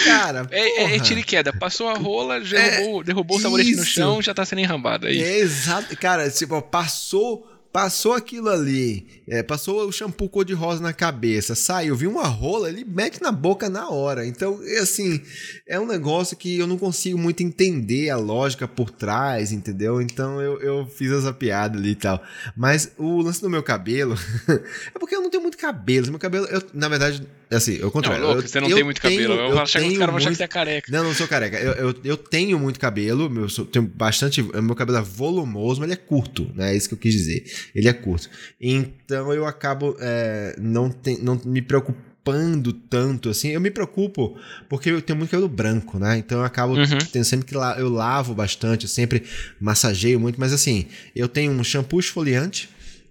[0.04, 1.52] Cara, é, é, é tiro e queda.
[1.52, 5.06] Passou a rola, derrubou, é, derrubou o sabonete no chão, já tá sendo enrambado.
[5.06, 5.96] É, é exato.
[5.96, 7.46] Cara, tipo, passou
[7.76, 12.86] Passou aquilo ali, é, passou o shampoo cor-de-rosa na cabeça, saiu, viu uma rola, ele
[12.86, 14.26] mete na boca na hora.
[14.26, 15.20] Então, é assim,
[15.68, 20.00] é um negócio que eu não consigo muito entender a lógica por trás, entendeu?
[20.00, 22.22] Então eu, eu fiz essa piada ali e tal.
[22.56, 24.16] Mas o lance do meu cabelo
[24.48, 26.08] é porque eu não tenho muito cabelo.
[26.08, 28.22] Meu cabelo, eu, na verdade, assim, eu contrário.
[28.22, 29.40] Não, louco, você não tem muito tenho, cabelo.
[29.40, 30.92] Eu, eu achar que os caras vão achar que você é careca.
[30.92, 31.58] Não, não sou careca.
[31.58, 34.42] Eu, eu, eu tenho muito cabelo, meu, sou, tenho bastante.
[34.42, 36.72] Meu cabelo é volumoso, mas ele é curto, né?
[36.72, 37.36] É isso que eu quis dizer
[37.74, 38.28] ele é curto.
[38.60, 43.48] Então eu acabo é, não, tem, não me preocupando tanto assim.
[43.48, 44.38] Eu me preocupo
[44.68, 46.18] porque eu tenho muito cabelo branco, né?
[46.18, 46.98] Então eu acabo uhum.
[47.12, 49.22] tendo sempre que la eu lavo bastante, eu sempre
[49.60, 52.68] massageio muito, mas assim, eu tenho um shampoo esfoliante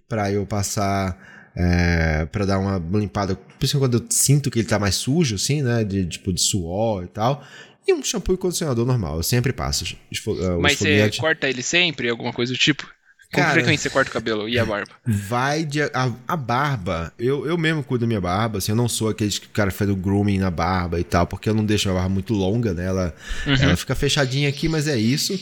[0.08, 4.78] para eu passar é, para dar uma limpada, principalmente quando eu sinto que ele tá
[4.78, 7.42] mais sujo assim, né, de tipo de suor e tal.
[7.88, 9.84] E um shampoo e condicionador normal, eu sempre passo.
[9.84, 12.86] É, mas você corta ele sempre, alguma coisa do tipo?
[13.32, 14.90] Com Cara, frequência você corta o cabelo e a barba?
[15.04, 15.82] Vai de.
[15.82, 19.30] A, a, barba, eu, eu mesmo cuido da minha barba, assim, eu não sou aquele
[19.30, 21.94] que o cara faz o grooming na barba e tal, porque eu não deixo a
[21.94, 22.86] barba muito longa, né?
[22.86, 23.14] Ela,
[23.44, 23.54] uhum.
[23.54, 25.38] ela fica fechadinha aqui, mas é isso.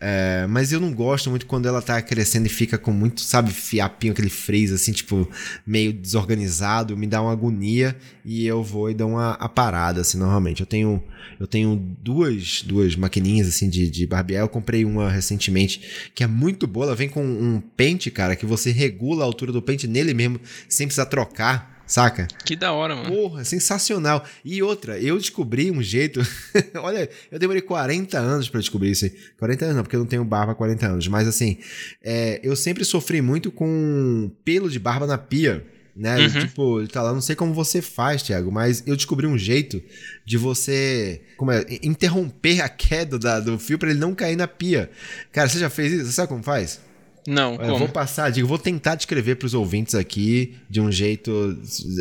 [0.00, 3.52] É, mas eu não gosto muito quando ela tá crescendo e fica com muito, sabe,
[3.52, 5.30] fiapinho, aquele frizz, assim, tipo,
[5.64, 10.18] meio desorganizado, me dá uma agonia e eu vou e dou uma a parada, assim,
[10.18, 10.60] normalmente.
[10.60, 11.02] Eu tenho
[11.38, 14.42] eu tenho duas, duas maquininhas assim de, de barbear.
[14.42, 16.86] Eu comprei uma recentemente que é muito boa.
[16.86, 20.40] Ela vem com um pente, cara, que você regula a altura do pente nele mesmo,
[20.68, 21.78] sem precisar trocar.
[21.86, 22.28] Saca?
[22.44, 23.08] Que da hora, mano.
[23.08, 24.22] Porra, sensacional.
[24.44, 26.20] E outra, eu descobri um jeito.
[26.76, 29.14] Olha, eu demorei 40 anos para descobrir isso aí.
[29.38, 31.08] 40 anos não, porque eu não tenho barba há 40 anos.
[31.08, 31.56] Mas assim,
[32.04, 35.64] é, eu sempre sofri muito com pelo de barba na pia
[35.98, 36.16] né?
[36.16, 36.28] Uhum.
[36.28, 39.82] Tipo, ele tá lá, não sei como você faz, Thiago, mas eu descobri um jeito
[40.24, 44.46] de você como é, interromper a queda da, do fio para ele não cair na
[44.46, 44.88] pia.
[45.32, 46.06] Cara, você já fez isso?
[46.06, 46.80] Você sabe como faz?
[47.28, 51.58] Não, Eu vou passar, digo, vou tentar descrever para os ouvintes aqui de um jeito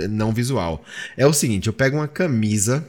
[0.10, 0.84] não visual.
[1.18, 2.86] É o seguinte, eu pego uma camisa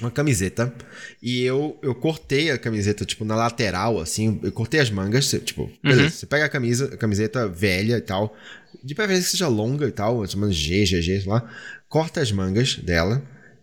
[0.00, 0.74] uma camiseta
[1.22, 5.70] e eu, eu cortei a camiseta, tipo, na lateral, assim, eu cortei as mangas, tipo,
[5.82, 6.10] beleza, uhum.
[6.10, 8.36] você pega a camisa, a camiseta velha e tal,
[8.82, 11.48] de preferência que seja longa e tal, chamando G, GG, sei lá,
[11.88, 13.22] corta as mangas dela,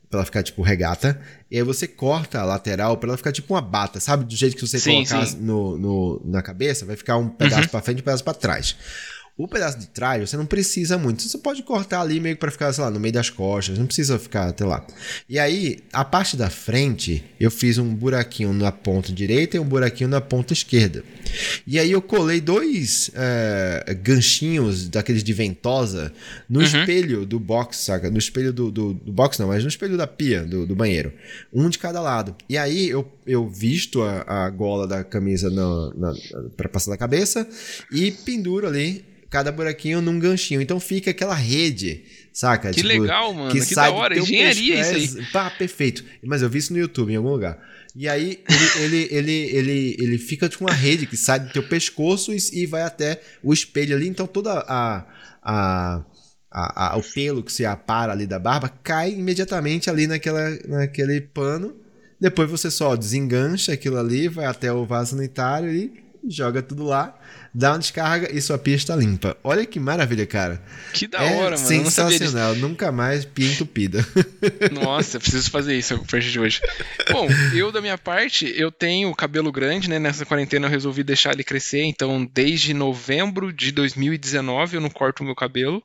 [0.10, 1.20] pra ela ficar tipo regata,
[1.52, 4.26] e aí você corta a lateral pra ela ficar tipo uma bata, sabe?
[4.26, 5.38] Do jeito que você sim, colocar sim.
[5.38, 7.68] No, no, na cabeça, vai ficar um pedaço uhum.
[7.68, 8.76] pra frente e um pedaço pra trás.
[9.40, 11.24] O pedaço de trás você não precisa muito.
[11.24, 13.80] Você pode cortar ali meio para ficar, sei lá, no meio das costas.
[13.80, 14.86] Não precisa ficar até lá.
[15.30, 19.64] E aí, a parte da frente, eu fiz um buraquinho na ponta direita e um
[19.64, 21.06] buraquinho na ponta esquerda.
[21.66, 26.12] E aí eu colei dois é, ganchinhos daqueles de ventosa
[26.50, 26.66] no uhum.
[26.66, 28.12] espelho do box, saca?
[28.12, 31.14] No espelho do, do, do, box não, mas no espelho da pia do, do banheiro.
[31.54, 32.36] Um de cada lado.
[32.50, 35.50] E aí eu, eu visto a, a gola da camisa
[36.58, 37.48] para passar na cabeça
[37.90, 40.62] e penduro ali cada buraquinho num ganchinho.
[40.62, 42.04] Então fica aquela rede,
[42.34, 42.70] saca?
[42.72, 43.52] Que tipo, legal, mano.
[43.52, 44.18] Que, que da hora.
[44.18, 45.26] Engenharia isso aí.
[45.32, 46.04] Pá, perfeito.
[46.24, 47.60] Mas eu vi isso no YouTube em algum lugar.
[47.96, 51.64] E aí ele, ele, ele, ele, ele fica com uma rede que sai do teu
[51.64, 54.08] pescoço e, e vai até o espelho ali.
[54.08, 55.06] Então toda a,
[55.42, 56.06] a,
[56.52, 61.22] a, a, o pelo que se apara ali da barba cai imediatamente ali naquela, naquele
[61.22, 61.76] pano
[62.20, 67.18] Depois você só desengancha aquilo ali, vai até o vaso sanitário e joga tudo lá,
[67.54, 69.38] dá uma descarga e sua pia está limpa.
[69.44, 70.62] Olha que maravilha, cara.
[70.94, 71.68] Que da é hora, mano.
[71.68, 72.56] Sensacional.
[72.56, 74.06] Nunca mais pia entupida.
[74.72, 76.62] Nossa, preciso fazer isso a partir de hoje.
[77.12, 80.00] Bom, eu da minha parte, eu tenho cabelo grande, né?
[80.00, 85.24] Nessa quarentena eu resolvi deixar ele crescer, então desde novembro de 2019 eu não corto
[85.24, 85.84] o meu cabelo.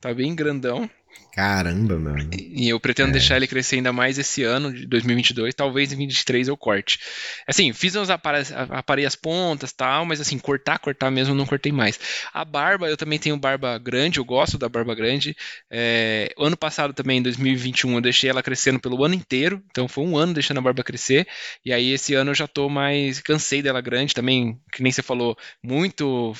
[0.00, 0.88] Tá bem grandão.
[1.34, 2.30] Caramba, mano.
[2.32, 3.12] E eu pretendo é.
[3.14, 5.52] deixar ele crescer ainda mais esse ano, de 2022.
[5.52, 7.00] Talvez em 2023 eu corte.
[7.44, 11.72] Assim, fiz uns aparelhos, aparei as pontas tal, mas assim, cortar, cortar mesmo, não cortei
[11.72, 11.98] mais.
[12.32, 15.36] A barba, eu também tenho barba grande, eu gosto da barba grande.
[15.68, 19.60] É, ano passado também, em 2021, eu deixei ela crescendo pelo ano inteiro.
[19.72, 21.26] Então foi um ano deixando a barba crescer.
[21.64, 23.20] E aí esse ano eu já tô mais.
[23.20, 26.32] Cansei dela grande também, que nem você falou, muito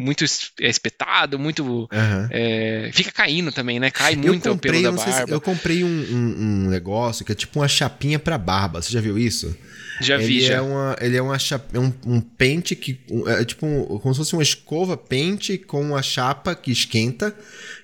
[0.00, 1.62] muito é, espetado, muito.
[1.64, 2.28] Uhum.
[2.30, 3.90] É, fica caindo também, né?
[3.90, 5.26] Cai muito eu comprei, o pelo da barba.
[5.26, 8.80] Se, eu comprei um, um, um, negócio que é tipo uma chapinha para barba.
[8.80, 9.54] Você já viu isso?
[10.00, 10.62] Já ele vi, é já.
[10.62, 12.98] Uma, ele é uma chapa, um, um pente que.
[13.26, 17.34] É tipo um, como se fosse uma escova pente com uma chapa que esquenta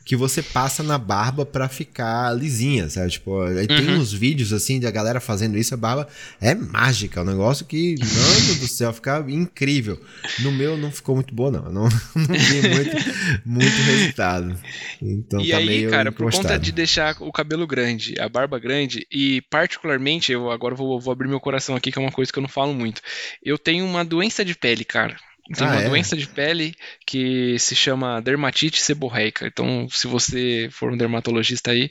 [0.07, 3.11] que você passa na barba para ficar lisinha, sabe?
[3.11, 3.67] Tipo, aí uhum.
[3.67, 6.07] tem uns vídeos assim de a galera fazendo isso, a barba
[6.41, 10.01] é mágica, é um negócio que, mano do céu, fica incrível.
[10.39, 11.65] No meu não ficou muito boa, não.
[11.65, 12.97] Não, não vi muito,
[13.45, 14.57] muito resultado.
[15.03, 18.61] Então e tá aí, meio cara, por conta de deixar o cabelo grande, a barba
[18.61, 22.33] grande, e particularmente, eu agora vou, vou abrir meu coração aqui, que é uma coisa
[22.33, 23.03] que eu não falo muito.
[23.43, 25.17] Eu tenho uma doença de pele, cara.
[25.55, 25.89] Tem ah, uma é?
[25.89, 26.75] doença de pele
[27.07, 29.47] que se chama dermatite seborreica.
[29.47, 31.91] Então, se você for um dermatologista aí,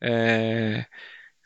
[0.00, 0.84] é,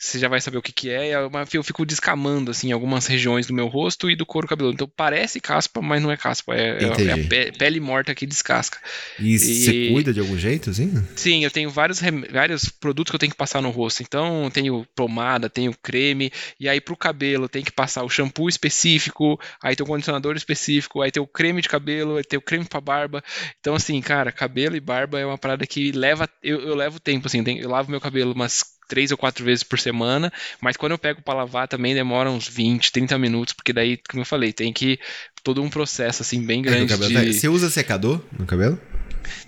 [0.05, 1.13] você já vai saber o que, que é.
[1.53, 4.75] Eu fico descamando, assim, algumas regiões do meu rosto e do couro cabeludo.
[4.75, 6.55] Então parece caspa, mas não é caspa.
[6.55, 8.79] É, é a pele morta que descasca.
[9.19, 10.93] E, e, você cuida de algum jeito, assim?
[11.17, 12.01] Sim, eu tenho vários,
[12.31, 14.03] vários produtos que eu tenho que passar no rosto.
[14.03, 16.31] Então, tenho pomada, tenho creme.
[16.61, 19.41] E aí, pro cabelo, tem que passar o shampoo específico.
[19.63, 21.01] Aí tem o condicionador específico.
[21.01, 22.19] Aí tem o creme de cabelo.
[22.19, 23.25] Aí tem o creme pra barba.
[23.59, 26.29] Então, assim, cara, cabelo e barba é uma parada que leva.
[26.43, 27.43] Eu, eu levo tempo, assim.
[27.59, 31.22] Eu lavo meu cabelo umas três ou quatro vezes por semana, mas quando eu pego
[31.22, 34.99] para lavar também demora uns 20, 30 minutos, porque daí, como eu falei, tem que
[35.43, 36.93] todo um processo assim bem grande.
[36.93, 37.35] É de...
[37.35, 38.80] Você usa secador no cabelo?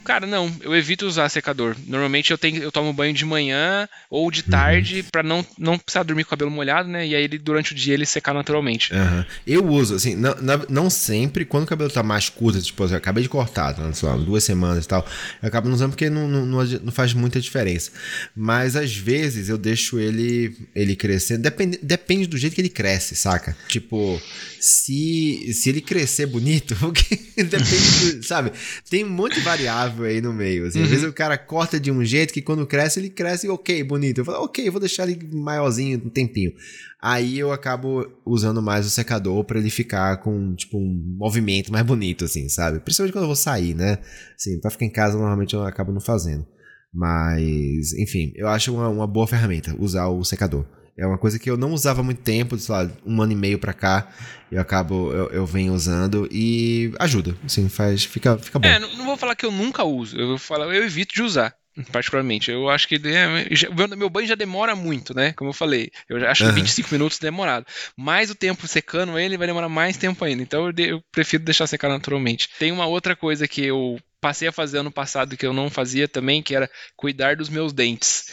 [0.05, 1.77] Cara, não, eu evito usar secador.
[1.87, 5.07] Normalmente eu tenho, eu tomo banho de manhã ou de tarde uhum.
[5.11, 7.07] para não, não precisar dormir com o cabelo molhado, né?
[7.07, 8.93] E aí ele, durante o dia ele secar naturalmente.
[8.93, 9.24] Uhum.
[9.47, 10.35] Eu uso, assim, não,
[10.68, 14.09] não sempre, quando o cabelo tá mais curto, tipo, eu acabei de cortar, tá, sei
[14.09, 15.07] lá, duas semanas e tal,
[15.43, 17.91] eu acabo não usando porque não, não, não, faz muita diferença.
[18.35, 23.16] Mas às vezes eu deixo ele, ele crescendo, depende, depende do jeito que ele cresce,
[23.16, 23.57] saca?
[23.68, 24.20] Tipo,
[24.67, 28.53] se, se ele crescer bonito, porque depende, do, sabe?
[28.91, 30.67] Tem um monte de variável aí no meio.
[30.67, 30.81] Assim.
[30.81, 30.85] Uhum.
[30.85, 34.19] Às vezes o cara corta de um jeito que quando cresce, ele cresce ok, bonito.
[34.19, 36.53] Eu falo, ok, vou deixar ele maiorzinho um tempinho.
[37.01, 41.87] Aí eu acabo usando mais o secador para ele ficar com, tipo, um movimento mais
[41.87, 42.81] bonito, assim, sabe?
[42.81, 43.99] Principalmente quando eu vou sair, né?
[44.35, 46.45] Assim, pra ficar em casa, normalmente eu acabo não fazendo.
[46.93, 50.67] Mas, enfim, eu acho uma, uma boa ferramenta usar o secador.
[50.97, 53.59] É uma coisa que eu não usava muito tempo, sei lá, um ano e meio
[53.59, 54.09] pra cá,
[54.51, 58.66] eu acabo, eu, eu venho usando e ajuda, assim, faz, fica, fica bom.
[58.66, 61.22] É, não, não vou falar que eu nunca uso, eu vou falar, eu evito de
[61.22, 61.55] usar
[61.92, 62.51] particularmente.
[62.51, 65.32] Eu acho que é, já, meu banho já demora muito, né?
[65.32, 65.90] Como eu falei.
[66.09, 66.53] Eu já acho uhum.
[66.53, 67.66] 25 minutos demorado.
[67.97, 70.42] Mais o tempo secando ele vai demorar mais tempo ainda.
[70.42, 72.49] Então eu, de, eu, prefiro deixar secar naturalmente.
[72.59, 76.09] Tem uma outra coisa que eu passei a fazer ano passado que eu não fazia
[76.09, 78.32] também, que era cuidar dos meus dentes.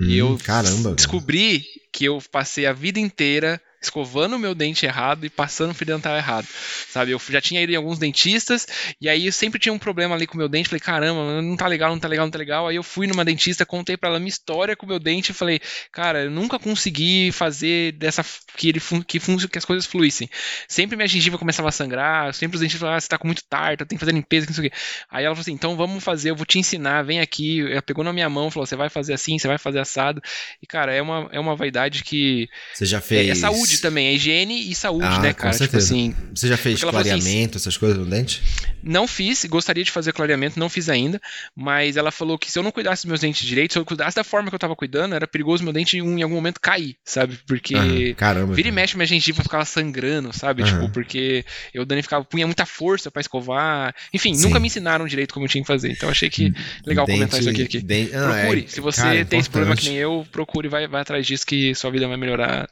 [0.00, 4.86] Hum, e eu caramba, descobri que eu passei a vida inteira escovando o meu dente
[4.86, 6.46] errado e passando o fio dental errado,
[6.88, 7.12] sabe?
[7.12, 8.66] Eu já tinha ido em alguns dentistas
[9.00, 11.56] e aí eu sempre tinha um problema ali com o meu dente, falei, caramba, não
[11.56, 12.68] tá legal, não tá legal, não tá legal.
[12.68, 15.34] Aí eu fui numa dentista, contei para ela minha história com o meu dente e
[15.34, 15.60] falei,
[15.92, 18.24] cara, eu nunca consegui fazer dessa
[18.56, 20.28] que ele que, que as coisas fluíssem.
[20.68, 23.42] Sempre minha gengiva começava a sangrar, sempre os dentistas falavam, ah, você tá com muito
[23.48, 24.76] tarta, tem que fazer limpeza, não sei o quê.
[25.10, 27.60] Aí ela falou assim, então vamos fazer, eu vou te ensinar, vem aqui.
[27.70, 30.22] Ela pegou na minha mão, falou, você vai fazer assim, você vai fazer assado.
[30.62, 33.28] E cara, é uma, é uma vaidade que você já fez.
[33.28, 35.52] É, é saúde saúde também, é higiene e saúde, ah, né, cara?
[35.52, 35.94] Com tipo certeza.
[35.94, 36.14] Tipo assim.
[36.34, 38.42] Você já fez assim, clareamento, assim, essas coisas no dente?
[38.82, 41.20] Não fiz, gostaria de fazer clareamento, não fiz ainda,
[41.56, 44.14] mas ela falou que se eu não cuidasse dos meus dentes direito, se eu cuidasse
[44.14, 47.38] da forma que eu tava cuidando, era perigoso meu dente em algum momento cair, sabe?
[47.46, 50.64] Porque caramba, vira e mexe minha gengiva ficava sangrando, sabe?
[50.64, 53.94] Tipo, porque eu danificava, punha muita força para escovar.
[54.12, 54.46] Enfim, Sim.
[54.46, 55.90] nunca me ensinaram direito como eu tinha que fazer.
[55.90, 56.52] Então achei que
[56.84, 57.62] legal dente, comentar isso aqui.
[57.62, 57.80] aqui.
[57.80, 58.64] Dente, procure.
[58.64, 59.40] é, se você cara, tem importante.
[59.40, 62.68] esse problema que nem eu, procure, vai, vai atrás disso que sua vida vai melhorar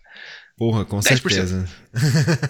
[0.63, 1.03] Porra, com 10%.
[1.03, 1.69] certeza.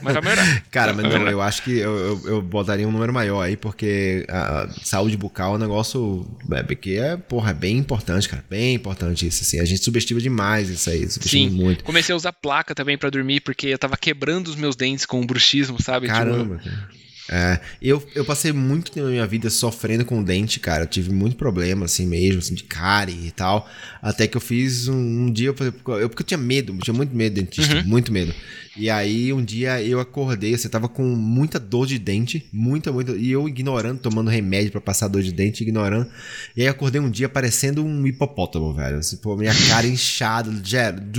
[0.02, 0.64] Mas vai melhorar.
[0.70, 4.26] Cara, mas não, eu acho que eu, eu, eu, botaria um número maior aí, porque
[4.28, 8.44] a saúde bucal é um negócio é, que é, porra, é bem importante, cara.
[8.50, 9.60] Bem importante isso, assim.
[9.60, 11.56] A gente subestima demais isso aí, subestima Sim.
[11.56, 11.84] muito.
[11.84, 15.22] Comecei a usar placa também para dormir, porque eu tava quebrando os meus dentes com
[15.22, 16.08] o bruxismo, sabe?
[16.08, 16.88] Tipo, Caramba, tipo, cara.
[17.34, 20.84] É, eu, eu passei muito tempo na minha vida sofrendo com dente, cara.
[20.84, 23.66] Eu tive muito problema, assim mesmo, assim, de cárie e tal.
[24.02, 25.56] Até que eu fiz um, um dia, eu,
[25.98, 27.84] eu, porque eu tinha medo, eu tinha muito medo de dentista, uhum.
[27.84, 28.34] muito medo.
[28.74, 33.12] E aí um dia eu acordei, você tava com muita dor de dente, muita, muita.
[33.12, 36.10] E eu ignorando, tomando remédio para passar dor de dente, ignorando.
[36.56, 38.98] E aí acordei um dia parecendo um hipopótamo, velho.
[38.98, 40.50] Assim, pô, minha cara inchada,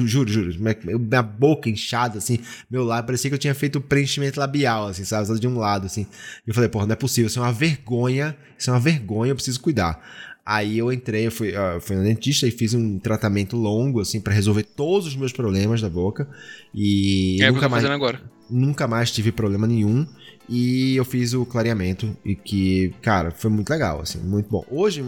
[0.06, 0.60] juro, juro.
[0.60, 2.40] Minha, minha boca inchada, assim,
[2.72, 5.40] meu lado, parecia que eu tinha feito preenchimento labial, assim, sabe?
[5.40, 6.08] De um lado, assim.
[6.46, 9.32] E eu falei, pô, não é possível, isso é uma vergonha, isso é uma vergonha,
[9.32, 10.02] eu preciso cuidar.
[10.46, 14.20] Aí eu entrei, eu fui, uh, fui no dentista e fiz um tratamento longo, assim,
[14.20, 16.28] para resolver todos os meus problemas da boca.
[16.76, 17.42] E.
[17.42, 18.22] É nunca mais, agora.
[18.50, 20.06] Nunca mais tive problema nenhum.
[20.48, 24.66] E eu fiz o clareamento e que, cara, foi muito legal, assim, muito bom.
[24.70, 25.04] Hoje,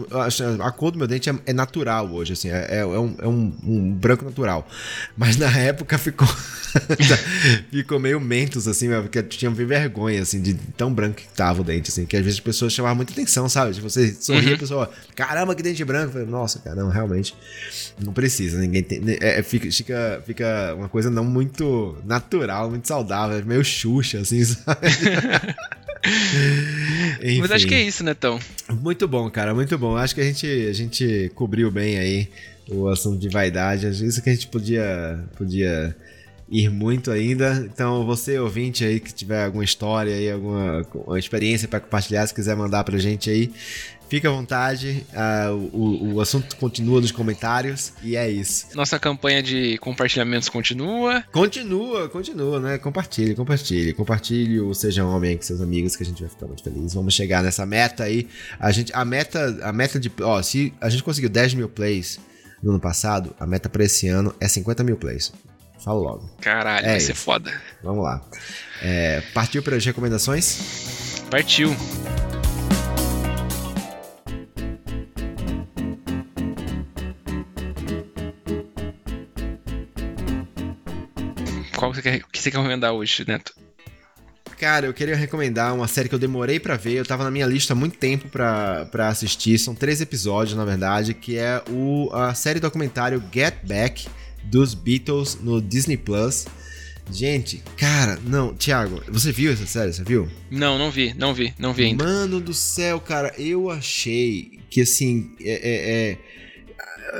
[0.60, 3.28] a cor do meu dente é, é natural hoje, assim, é, é, é, um, é
[3.28, 4.66] um, um, branco natural.
[5.16, 6.26] Mas na época ficou
[7.70, 11.64] ficou meio mentos, assim, porque eu tinha vergonha, assim, de tão branco que tava o
[11.64, 13.72] dente, assim, que às vezes as pessoas chamavam muita atenção, sabe?
[13.72, 14.54] De você sorrir, uhum.
[14.54, 16.08] a pessoa, caramba, que dente branco.
[16.08, 17.34] Eu falei, Nossa, cara, não, realmente
[18.02, 19.02] não precisa, ninguém tem.
[19.20, 24.42] É, é, fica, fica, fica uma coisa não muito natural, muito saudável, meio xuxa, assim,
[24.44, 24.86] sabe?
[27.40, 28.38] Mas acho que é isso, Netão.
[28.68, 29.96] Muito bom, cara, muito bom.
[29.96, 32.28] Acho que a gente, a gente cobriu bem aí
[32.68, 33.86] o assunto de vaidade.
[33.88, 35.94] Isso que a gente podia, podia
[36.48, 37.68] ir muito ainda.
[37.72, 40.84] Então, você ouvinte aí que tiver alguma história aí, alguma
[41.18, 43.50] experiência para compartilhar, se quiser mandar pra gente aí,
[44.08, 48.66] Fica à vontade, uh, o, o assunto continua nos comentários e é isso.
[48.74, 51.24] Nossa campanha de compartilhamentos continua.
[51.32, 52.78] Continua, continua, né?
[52.78, 53.92] Compartilhe, compartilhe.
[53.92, 56.94] Compartilhe o Seja Homem com seus amigos que a gente vai ficar muito feliz.
[56.94, 58.28] Vamos chegar nessa meta aí.
[58.60, 60.12] A gente, a meta, a meta de.
[60.20, 62.20] Ó, se a gente conseguiu 10 mil plays
[62.62, 65.32] no ano passado, a meta para esse ano é 50 mil plays.
[65.84, 66.30] Falo logo.
[66.40, 67.08] Caralho, é vai isso.
[67.08, 67.52] ser foda.
[67.82, 68.24] Vamos lá.
[68.82, 71.22] É, partiu para as recomendações?
[71.30, 71.74] Partiu.
[81.96, 83.52] Você quer, que você quer recomendar hoje, Neto?
[84.58, 87.46] Cara, eu queria recomendar uma série que eu demorei para ver, eu tava na minha
[87.46, 92.32] lista há muito tempo para assistir, são três episódios, na verdade, que é o, a
[92.32, 94.08] série documentário Get Back
[94.44, 96.46] dos Beatles no Disney Plus.
[97.12, 99.92] Gente, cara, não, Thiago, você viu essa série?
[99.92, 100.28] Você viu?
[100.50, 102.04] Não, não vi, não vi, não vi ainda.
[102.04, 106.18] Mano do céu, cara, eu achei que assim, é, é, é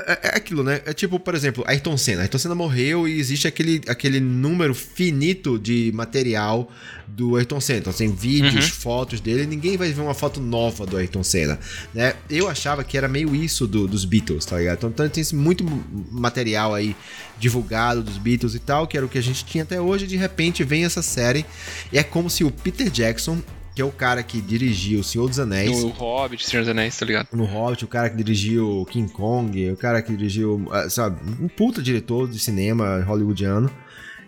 [0.05, 0.81] é, é, aquilo, né?
[0.85, 2.21] É tipo, por exemplo, Ayrton Senna.
[2.21, 6.71] Ayrton Senna morreu e existe aquele, aquele número finito de material
[7.07, 7.79] do Ayrton Senna.
[7.79, 8.71] Então, tem vídeos, uhum.
[8.71, 11.59] fotos dele, ninguém vai ver uma foto nova do Ayrton Senna,
[11.93, 12.13] né?
[12.29, 14.77] Eu achava que era meio isso do, dos Beatles, tá ligado?
[14.77, 15.63] Então, então tem muito
[16.11, 16.95] material aí
[17.39, 20.17] divulgado dos Beatles e tal, que era o que a gente tinha até hoje, de
[20.17, 21.45] repente vem essa série
[21.91, 23.41] e é como se o Peter Jackson
[23.77, 25.83] que é o cara que dirigiu O Senhor dos Anéis.
[25.83, 27.27] No Hobbit, Senhor dos Anéis, tá ligado?
[27.31, 31.47] No Hobbit, o cara que dirigiu King Kong, o cara que dirigiu, ah, sabe, um
[31.47, 33.69] puta diretor de cinema hollywoodiano.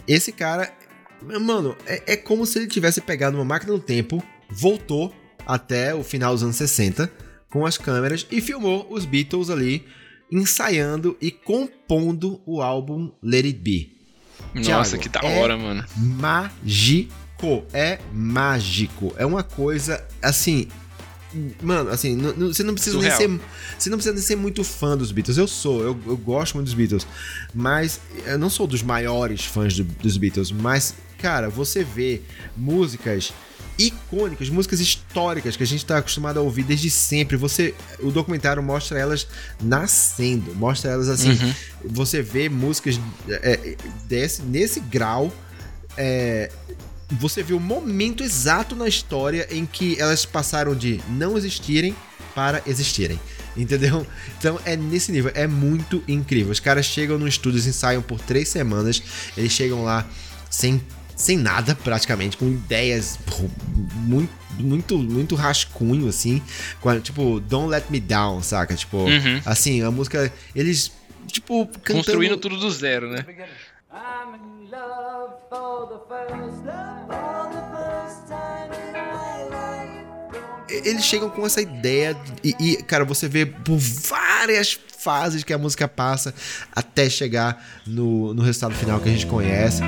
[0.08, 0.72] Esse cara,
[1.42, 5.12] mano, é, é como se ele tivesse pegado uma máquina do tempo, voltou
[5.48, 7.12] até o final dos anos 60
[7.50, 9.84] com as câmeras e filmou os Beatles ali
[10.32, 13.98] ensaiando e compondo o álbum Let It Be.
[14.54, 15.84] Nossa, Thiago, que da hora, é mano.
[17.40, 19.14] Mágico é mágico.
[19.18, 20.68] É uma coisa assim.
[21.62, 23.20] Mano, assim, você não precisa Surreal.
[23.20, 23.46] nem ser.
[23.78, 25.38] Você não precisa nem ser muito fã dos Beatles.
[25.38, 27.08] Eu sou, eu, eu gosto muito dos Beatles.
[27.54, 30.52] Mas eu não sou dos maiores fãs do, dos Beatles.
[30.52, 32.22] Mas, cara, você vê
[32.58, 33.32] músicas
[33.78, 37.38] icônicas, músicas históricas que a gente está acostumado a ouvir desde sempre.
[37.38, 39.28] Você, o documentário mostra elas
[39.62, 41.32] nascendo, mostra elas assim.
[41.32, 41.54] Uhum.
[41.86, 45.32] Você vê músicas é, desse, nesse grau.
[45.96, 46.50] É,
[47.12, 51.96] você vê o momento exato na história em que elas passaram de não existirem
[52.36, 53.20] para existirem.
[53.58, 54.06] Entendeu?
[54.38, 56.52] Então é nesse nível, é muito incrível.
[56.52, 59.02] Os caras chegam no estúdio, ensaiam por três semanas,
[59.36, 60.08] eles chegam lá
[60.50, 60.82] sem,
[61.16, 63.20] sem nada, praticamente, com ideias
[63.96, 66.42] muito, muito, muito rascunho, assim.
[66.80, 68.76] Com, tipo, Don't Let Me Down, saca?
[68.76, 69.42] Tipo, uhum.
[69.46, 70.32] assim, a música.
[70.56, 70.92] Eles,
[71.28, 71.98] tipo, cantando...
[71.98, 73.26] Construindo tudo do zero, né?
[80.70, 85.58] Eles chegam com essa ideia e, e, cara, você vê por várias fases que a
[85.58, 86.34] música passa
[86.72, 89.82] até chegar no, no resultado final que a gente conhece.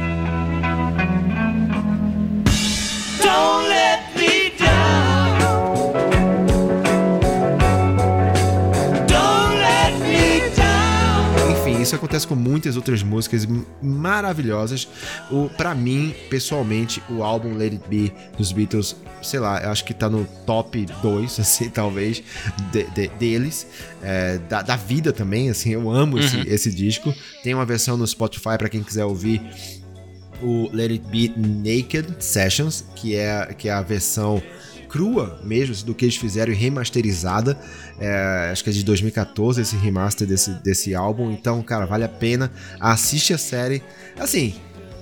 [11.92, 13.46] Isso acontece com muitas outras músicas
[13.82, 14.88] maravilhosas.
[15.30, 19.84] O, para mim, pessoalmente, o álbum Let It Be dos Beatles, sei lá, eu acho
[19.84, 22.24] que tá no top 2, assim, talvez,
[22.72, 23.68] de, de, deles.
[24.02, 26.24] É, da, da, vida também, assim, eu amo uhum.
[26.24, 27.14] esse, esse disco.
[27.44, 29.42] Tem uma versão no Spotify para quem quiser ouvir
[30.42, 34.42] o Let It Be Naked Sessions, que é, que é a versão
[34.92, 37.58] crua mesmo do que eles fizeram e remasterizada.
[37.98, 41.32] É, acho que é de 2014 esse remaster desse, desse álbum.
[41.32, 42.52] Então, cara, vale a pena.
[42.80, 43.82] Assiste a série.
[44.20, 44.54] Assim,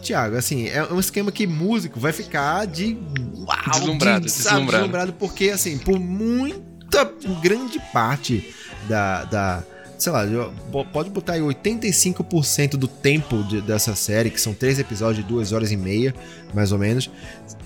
[0.01, 2.97] Tiago, assim, é um esquema que músico vai ficar de.
[3.35, 4.71] Uau, deslumbrado, de, sabe, deslumbrado.
[4.71, 5.13] deslumbrado.
[5.13, 7.11] Porque, assim, por muita
[7.41, 8.53] grande parte
[8.87, 9.63] da, da
[9.97, 10.23] sei lá,
[10.93, 15.51] pode botar aí 85% do tempo de, dessa série, que são três episódios de duas
[15.51, 16.15] horas e meia,
[16.53, 17.11] mais ou menos,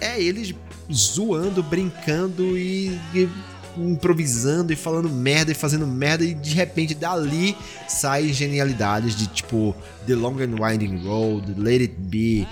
[0.01, 0.53] é eles
[0.91, 3.29] zoando, brincando e, e
[3.77, 7.57] improvisando e falando merda e fazendo merda e de repente dali
[7.87, 9.75] saem genialidades de tipo
[10.05, 12.47] The Long and Winding Road, Let It Be,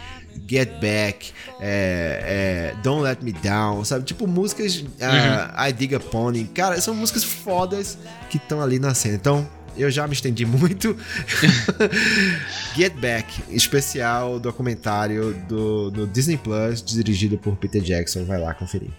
[0.48, 4.04] Get Back, é, é, Don't Let Me Down, sabe?
[4.04, 5.68] Tipo músicas uh, uhum.
[5.68, 7.98] I Dig a Pony, cara, são músicas fodas
[8.30, 9.16] que estão ali na cena.
[9.16, 9.48] Então
[9.78, 10.96] eu já me estendi muito.
[12.76, 18.26] Get Back, especial documentário do, do Disney Plus, dirigido por Peter Jackson.
[18.26, 18.90] Vai lá conferir.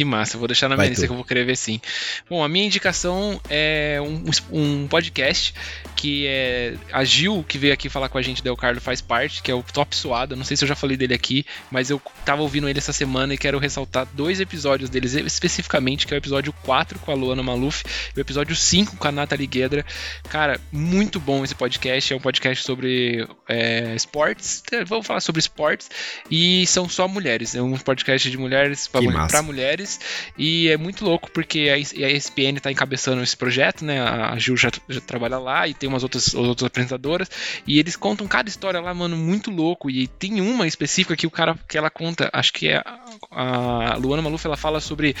[0.00, 1.78] Que massa, vou deixar na minha lista que eu vou querer ver sim.
[2.26, 5.52] Bom, a minha indicação é um, um, podcast
[5.94, 9.42] que é a Gil, que veio aqui falar com a gente, Del Carlo faz parte,
[9.42, 10.34] que é o Top Suado.
[10.34, 13.34] Não sei se eu já falei dele aqui, mas eu tava ouvindo ele essa semana
[13.34, 17.42] e quero ressaltar dois episódios deles especificamente, que é o episódio 4 com a Luana
[17.42, 17.84] Maluf
[18.16, 19.84] e o episódio 5 com a Nathalie Guedra.
[20.30, 22.10] Cara, muito bom esse podcast.
[22.10, 24.62] É um podcast sobre é, esportes.
[24.86, 25.90] Vamos falar sobre esportes
[26.30, 27.54] e são só mulheres.
[27.54, 30.00] É um podcast de mulheres para mulheres mulheres.
[30.38, 34.00] E é muito louco porque a, ESPN está encabeçando esse projeto, né?
[34.00, 37.28] A Ju já, já, trabalha lá e tem umas outras, outras apresentadoras.
[37.66, 39.90] E eles contam cada história lá, mano, muito louco.
[39.90, 42.82] E tem uma específica que o cara que ela conta, acho que é
[43.30, 45.16] a, a Luana Maluf, ela fala sobre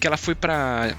[0.00, 0.96] que ela foi para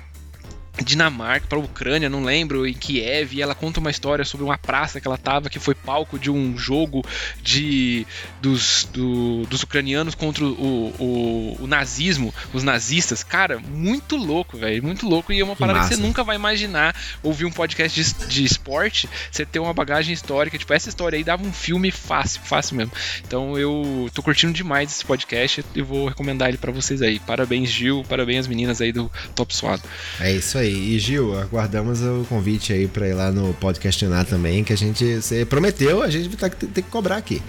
[0.84, 4.57] Dinamarca para a Ucrânia, não lembro, em Kiev, e ela conta uma história sobre uma
[4.57, 7.03] praça que ela tava, que foi palco de um jogo
[7.41, 8.05] de
[8.41, 13.24] dos, do, dos ucranianos contra o, o, o, nazismo, os nazistas.
[13.24, 15.34] Cara, muito louco, velho, muito louco.
[15.34, 15.89] E é uma que parada massa.
[15.89, 20.13] que você nunca vai imaginar ouvir um podcast de, de esporte, você ter uma bagagem
[20.13, 20.57] histórica.
[20.57, 22.91] Tipo, essa história aí dava um filme fácil, fácil mesmo.
[23.26, 27.20] Então eu tô curtindo demais esse podcast e vou recomendar ele para vocês aí.
[27.20, 29.84] Parabéns, Gil, parabéns as meninas aí do Top Suado.
[30.20, 30.95] É isso aí.
[30.95, 35.16] E Gil, aguardamos o convite aí pra ir lá no podcastionar também, que a gente
[35.16, 37.41] você prometeu, a gente vai ter que cobrar aqui.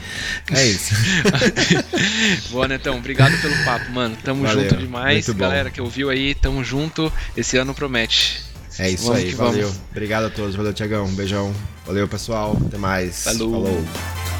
[0.52, 0.94] É isso.
[2.50, 4.16] Boa, Netão, obrigado pelo papo, mano.
[4.24, 5.28] Tamo Valeu, junto demais.
[5.28, 7.12] Galera que ouviu aí, tamo junto.
[7.36, 8.42] Esse ano promete.
[8.78, 9.68] É isso vamos aí, valeu.
[9.68, 9.80] Vamos.
[9.90, 11.04] Obrigado a todos, valeu, Tiagão.
[11.04, 11.54] Um beijão.
[11.86, 12.56] Valeu, pessoal.
[12.66, 13.24] Até mais.
[13.24, 13.64] Falou.
[13.64, 14.39] Falou.